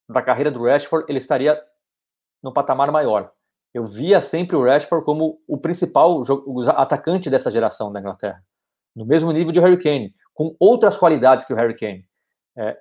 [0.08, 1.60] da carreira do Rashford ele estaria
[2.42, 3.32] no patamar maior.
[3.72, 6.22] Eu via sempre o Rashford como o principal
[6.76, 8.40] atacante dessa geração da Inglaterra,
[8.94, 12.04] no mesmo nível de Harry Kane, com outras qualidades que o Harry Kane.
[12.56, 12.76] É,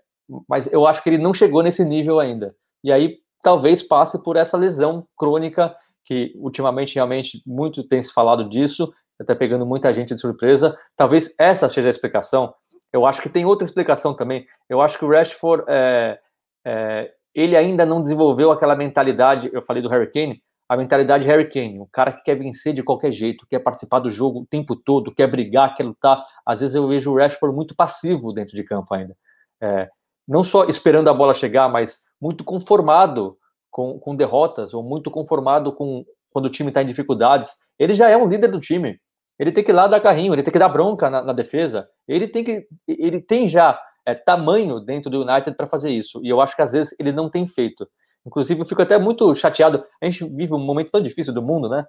[0.48, 2.56] mas eu acho que ele não chegou nesse nível ainda.
[2.84, 5.76] E aí talvez passe por essa lesão crônica
[6.06, 10.78] que ultimamente realmente muito tem se falado disso, até pegando muita gente de surpresa.
[10.98, 12.54] Talvez essa seja a explicação.
[12.92, 14.46] Eu acho que tem outra explicação também.
[14.70, 16.20] Eu acho que o Rashford é,
[16.66, 19.50] é, ele ainda não desenvolveu aquela mentalidade.
[19.54, 22.82] Eu falei do Harry Kane, a mentalidade Harry Kane, o cara que quer vencer de
[22.84, 26.26] qualquer jeito, quer participar do jogo o tempo todo, quer brigar, quer lutar.
[26.46, 29.16] Às vezes eu vejo o Rashford muito passivo dentro de campo ainda.
[29.62, 29.90] É,
[30.28, 33.38] não só esperando a bola chegar, mas muito conformado
[33.70, 37.52] com, com derrotas, ou muito conformado com quando o time está em dificuldades.
[37.78, 39.00] Ele já é um líder do time.
[39.38, 41.88] Ele tem que ir lá dar carrinho, ele tem que dar bronca na, na defesa.
[42.08, 46.20] Ele tem que, ele tem já é, tamanho dentro do United para fazer isso.
[46.24, 47.88] E eu acho que às vezes ele não tem feito.
[48.26, 49.84] Inclusive, eu fico até muito chateado.
[50.02, 51.86] A gente vive um momento tão difícil do mundo, né?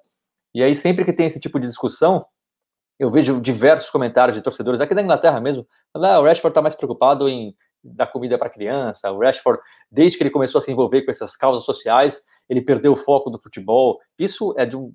[0.55, 2.25] E aí, sempre que tem esse tipo de discussão,
[2.99, 5.67] eu vejo diversos comentários de torcedores aqui da Inglaterra mesmo.
[5.95, 9.11] Ah, o Rashford está mais preocupado em dar comida para criança.
[9.11, 9.61] O Rashford,
[9.91, 13.31] desde que ele começou a se envolver com essas causas sociais, ele perdeu o foco
[13.31, 13.99] do futebol.
[14.19, 14.93] Isso é de um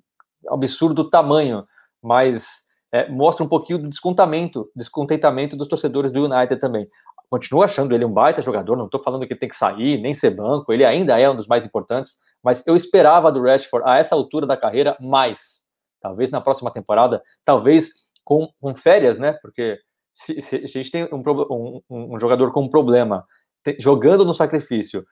[0.48, 1.64] absurdo tamanho,
[2.02, 6.88] mas é, mostra um pouquinho do descontamento, descontentamento dos torcedores do United também.
[7.30, 10.14] Continuo achando ele um baita jogador, não estou falando que ele tem que sair, nem
[10.14, 13.98] ser banco, ele ainda é um dos mais importantes, mas eu esperava do Rashford, a
[13.98, 15.62] essa altura da carreira, mais.
[16.00, 17.92] Talvez na próxima temporada, talvez
[18.24, 19.34] com, com férias, né?
[19.40, 19.78] Porque
[20.12, 21.22] se, se, a gente tem um,
[21.88, 23.24] um, um, jogador com um problema,
[23.64, 25.06] te, jogando no sacrifício,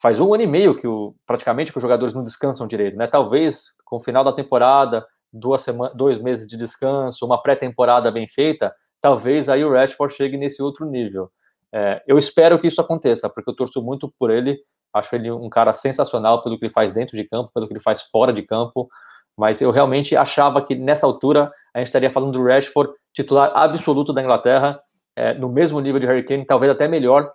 [0.00, 3.08] faz um ano e meio que o, praticamente que os jogadores não descansam direito, né?
[3.08, 8.28] Talvez com o final da temporada, duas semanas, dois meses de descanso, uma pré-temporada bem
[8.28, 11.28] feita, talvez aí o Rashford chegue nesse outro nível.
[11.76, 14.58] É, eu espero que isso aconteça, porque eu torço muito por ele.
[14.94, 17.82] Acho ele um cara sensacional pelo que ele faz dentro de campo, pelo que ele
[17.82, 18.88] faz fora de campo.
[19.36, 24.10] Mas eu realmente achava que nessa altura a gente estaria falando do Rashford titular absoluto
[24.14, 24.80] da Inglaterra,
[25.14, 27.30] é, no mesmo nível de Harry Kane, talvez até melhor,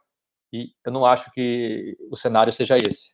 [0.51, 3.13] e eu não acho que o cenário seja esse.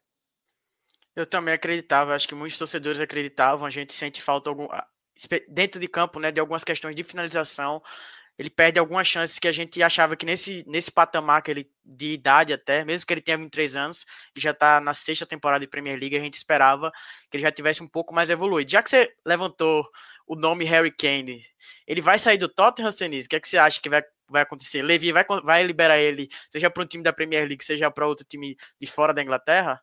[1.14, 4.68] Eu também acreditava, acho que muitos torcedores acreditavam, a gente sente falta algum
[5.50, 7.82] dentro de campo, né, de algumas questões de finalização,
[8.38, 12.14] ele perde algumas chances que a gente achava que nesse, nesse patamar que ele, de
[12.14, 15.70] idade até, mesmo que ele tenha 23 anos, e já está na sexta temporada de
[15.70, 16.92] Premier League, a gente esperava
[17.32, 18.70] que ele já tivesse um pouco mais evoluído.
[18.70, 19.84] Já que você levantou
[20.28, 21.42] o nome Harry Kane,
[21.88, 23.26] ele vai sair do Tottenham, Senise?
[23.26, 24.84] O que, é que você acha que vai, vai acontecer?
[24.84, 28.26] Levi vai, vai liberar ele, seja para um time da Premier League, seja para outro
[28.26, 29.82] time de fora da Inglaterra?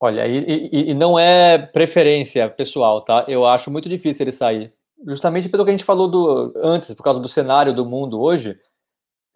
[0.00, 3.24] Olha, e, e, e não é preferência pessoal, tá?
[3.28, 4.72] Eu acho muito difícil ele sair
[5.06, 8.58] justamente pelo que a gente falou do, antes, por causa do cenário do mundo hoje,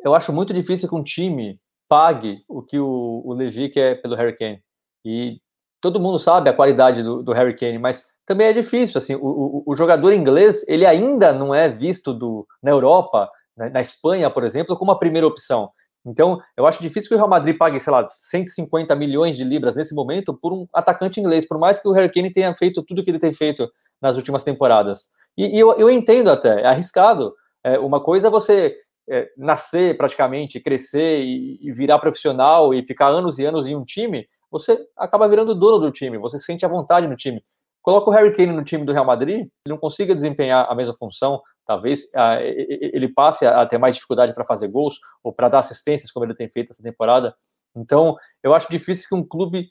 [0.05, 4.15] eu acho muito difícil que um time pague o que o, o Levi quer pelo
[4.15, 4.63] Harry Kane.
[5.05, 5.41] E
[5.81, 9.21] todo mundo sabe a qualidade do, do Harry Kane, mas também é difícil, assim, o,
[9.25, 14.29] o, o, jogador inglês, ele ainda não é visto do, na Europa, na, na Espanha,
[14.31, 15.71] por exemplo, como a primeira opção.
[16.05, 19.75] Então, eu acho difícil que o Real Madrid pague, sei lá, 150 milhões de libras
[19.75, 23.01] nesse momento por um atacante inglês, por mais que o Harry Kane tenha feito tudo
[23.01, 23.69] o que ele tem feito
[24.01, 25.09] nas últimas temporadas.
[25.39, 27.33] E, e eu, eu, entendo até, é arriscado.
[27.63, 28.77] É, uma coisa é você
[29.09, 33.85] é, nascer praticamente, crescer e, e, virar profissional e ficar anos e anos em um
[33.85, 37.41] time, você acaba virando dono do time, você sente a vontade no time.
[37.81, 40.97] Coloca o Harry Kane no time do Real Madrid, ele não consiga desempenhar a mesma
[40.99, 45.61] função, talvez ah, ele passe a, ter mais dificuldade para fazer gols ou para dar
[45.61, 47.33] assistências, como ele tem feito essa temporada.
[47.77, 49.69] Então, eu acho difícil que um clube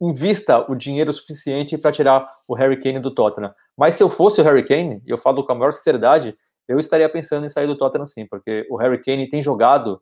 [0.00, 3.54] invista o dinheiro suficiente para tirar o Harry Kane do Tottenham.
[3.76, 6.36] Mas se eu fosse o Harry Kane, e eu falo com a maior sinceridade,
[6.66, 10.00] eu estaria pensando em sair do Tottenham sim, porque o Harry Kane tem jogado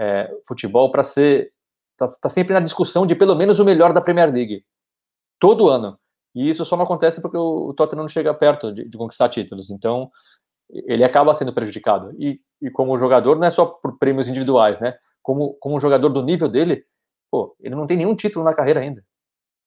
[0.00, 1.52] é, futebol para ser.
[1.92, 4.64] Está tá sempre na discussão de pelo menos o melhor da Premier League.
[5.38, 5.98] Todo ano.
[6.34, 9.28] E isso só não acontece porque o, o Tottenham não chega perto de, de, conquistar
[9.30, 9.70] títulos.
[9.70, 10.10] Então,
[10.70, 12.12] ele acaba sendo prejudicado.
[12.18, 14.98] E, e como jogador, não é só por prêmios individuais, né?
[15.22, 16.84] Como, como jogador do nível dele,
[17.30, 19.02] pô, ele não tem nenhum título na carreira ainda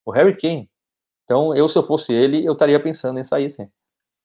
[0.04, 0.70] o Harry Kane.
[1.24, 3.70] Então, eu, se eu fosse ele, eu estaria pensando em sair sim.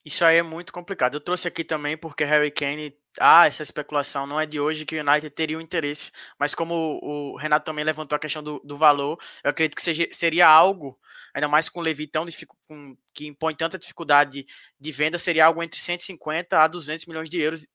[0.06, 1.16] Isso aí é muito complicado.
[1.16, 4.96] Eu trouxe aqui também porque Harry Kane, ah, essa especulação não é de hoje que
[4.96, 8.78] o United teria um interesse, mas como o Renato também levantou a questão do, do
[8.78, 11.00] valor, eu acredito que seja, seria algo,
[11.34, 12.24] ainda mais com o Levi tão
[12.68, 14.46] com, que impõe tanta dificuldade
[14.80, 17.66] de venda, seria algo entre 150 a 200 milhões de euros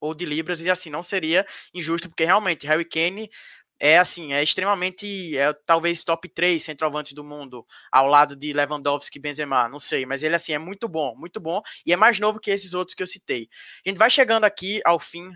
[0.00, 1.44] ou de libras, e assim, não seria
[1.74, 3.28] injusto, porque realmente Harry Kane
[3.80, 9.18] é assim, é extremamente, é talvez top 3 centroavantes do mundo, ao lado de Lewandowski
[9.18, 12.20] e Benzema, não sei, mas ele assim é muito bom, muito bom, e é mais
[12.20, 13.48] novo que esses outros que eu citei.
[13.84, 15.30] A gente vai chegando aqui ao fim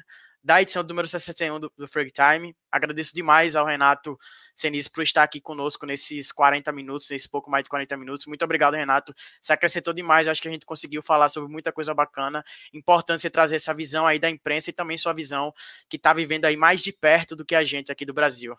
[0.45, 2.55] da edição número 61 do, do Frag Time.
[2.71, 4.19] Agradeço demais ao Renato
[4.55, 8.27] Senis por estar aqui conosco nesses 40 minutos, nesses pouco mais de 40 minutos.
[8.27, 9.15] Muito obrigado, Renato.
[9.41, 10.29] Você acrescentou demais.
[10.29, 12.45] Acho que a gente conseguiu falar sobre muita coisa bacana.
[12.75, 15.51] Importante você trazer essa visão aí da imprensa e também sua visão
[15.89, 18.55] que está vivendo aí mais de perto do que a gente aqui do Brasil.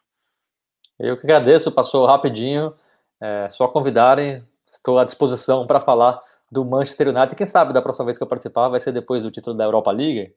[0.98, 2.74] Eu que agradeço, passou rapidinho.
[3.22, 6.20] É, só convidarem, estou à disposição para falar
[6.52, 7.36] do Manchester United.
[7.36, 9.92] Quem sabe da próxima vez que eu participar vai ser depois do título da Europa
[9.92, 10.34] League.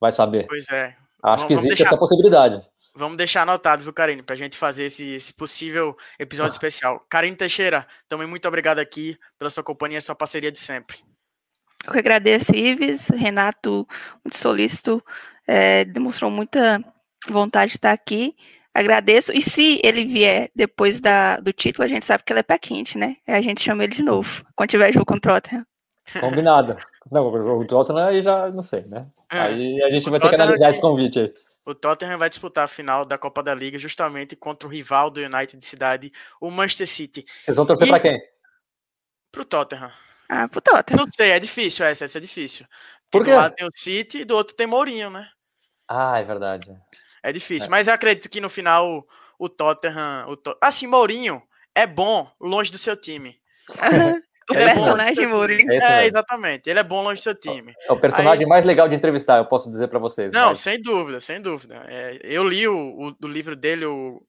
[0.00, 0.46] Vai saber.
[0.46, 0.96] Pois é.
[1.22, 2.62] Acho vamos, que existe deixar, essa possibilidade.
[2.94, 6.52] Vamos deixar anotado, viu, Karine, para a gente fazer esse, esse possível episódio ah.
[6.52, 7.06] especial.
[7.08, 10.98] Karine Teixeira, também muito obrigado aqui pela sua companhia e sua parceria de sempre.
[11.86, 13.86] Eu que agradeço, Ives, Renato,
[14.24, 15.02] muito solícito,
[15.46, 16.82] é, demonstrou muita
[17.28, 18.34] vontade de estar aqui.
[18.74, 19.32] Agradeço.
[19.32, 22.58] E se ele vier depois da, do título, a gente sabe que ele é pé
[22.58, 23.16] quente, né?
[23.26, 25.66] A gente chama ele de novo, quando tiver jogo contra o Tottenham.
[26.20, 26.76] Combinado.
[27.10, 29.06] Não, o Tottenham aí já não sei, né?
[29.30, 29.40] É.
[29.40, 31.34] Aí a gente vai ter que analisar esse convite aí.
[31.64, 35.20] O Tottenham vai disputar a final da Copa da Liga justamente contra o rival do
[35.20, 37.26] United de cidade, o Manchester City.
[37.44, 37.90] Vocês vão torcer e...
[37.90, 38.22] para quem?
[39.32, 39.90] Pro Tottenham.
[40.28, 41.04] Ah, pro Tottenham.
[41.04, 42.66] Não sei, é difícil essa, essa é difícil.
[43.10, 43.30] Por quê?
[43.30, 45.28] Do lado tem o City e do outro tem Mourinho, né?
[45.88, 46.68] Ah, é verdade.
[47.22, 47.70] É difícil, é.
[47.70, 49.06] mas eu acredito que no final o,
[49.38, 50.56] o Tottenham, o to...
[50.60, 51.42] assim, Mourinho
[51.74, 53.38] é bom longe do seu time.
[54.48, 55.72] O ele personagem é Mourinho.
[55.72, 56.70] É, é, exatamente.
[56.70, 57.74] Ele é bom longe do seu time.
[57.88, 58.48] É o personagem Aí...
[58.48, 60.32] mais legal de entrevistar, eu posso dizer para vocês.
[60.32, 60.60] Não, mas...
[60.60, 61.84] sem dúvida, sem dúvida.
[61.88, 64.22] É, eu li o, o, o, livro dele, o,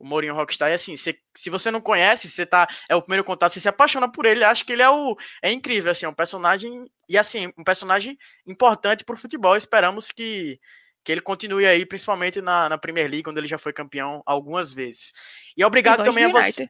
[0.00, 3.22] o Mourinho Rockstar, e assim, se, se você não conhece, você tá, é o primeiro
[3.22, 6.08] contato, você se apaixona por ele, acho que ele é o é incrível, assim, é
[6.08, 10.58] um personagem, e assim, um personagem importante pro futebol, esperamos que
[11.04, 14.72] que ele continue aí, principalmente na, na Premier League, onde ele já foi campeão algumas
[14.72, 15.12] vezes.
[15.56, 16.68] E obrigado também a você.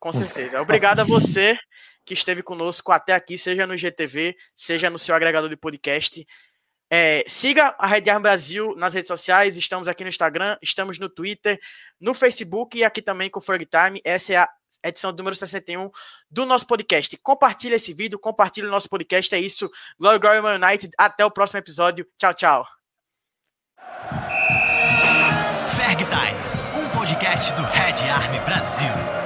[0.00, 0.60] Com certeza.
[0.60, 1.56] Obrigado a você
[2.04, 6.26] que esteve conosco até aqui, seja no GTV, seja no seu agregador de podcast.
[6.90, 11.08] É, siga a Red Arm Brasil nas redes sociais, estamos aqui no Instagram, estamos no
[11.08, 11.58] Twitter,
[11.98, 14.00] no Facebook e aqui também com o Ferg Time.
[14.04, 14.48] Essa é a
[14.84, 15.90] edição número 61
[16.30, 17.16] do nosso podcast.
[17.18, 19.34] Compartilhe esse vídeo, compartilhe o nosso podcast.
[19.34, 19.70] É isso.
[19.98, 20.92] Glory, Glory, United.
[20.98, 22.06] Até o próximo episódio.
[22.18, 22.66] Tchau, tchau.
[25.76, 29.21] Ferg Time, um podcast do Red Army Brasil.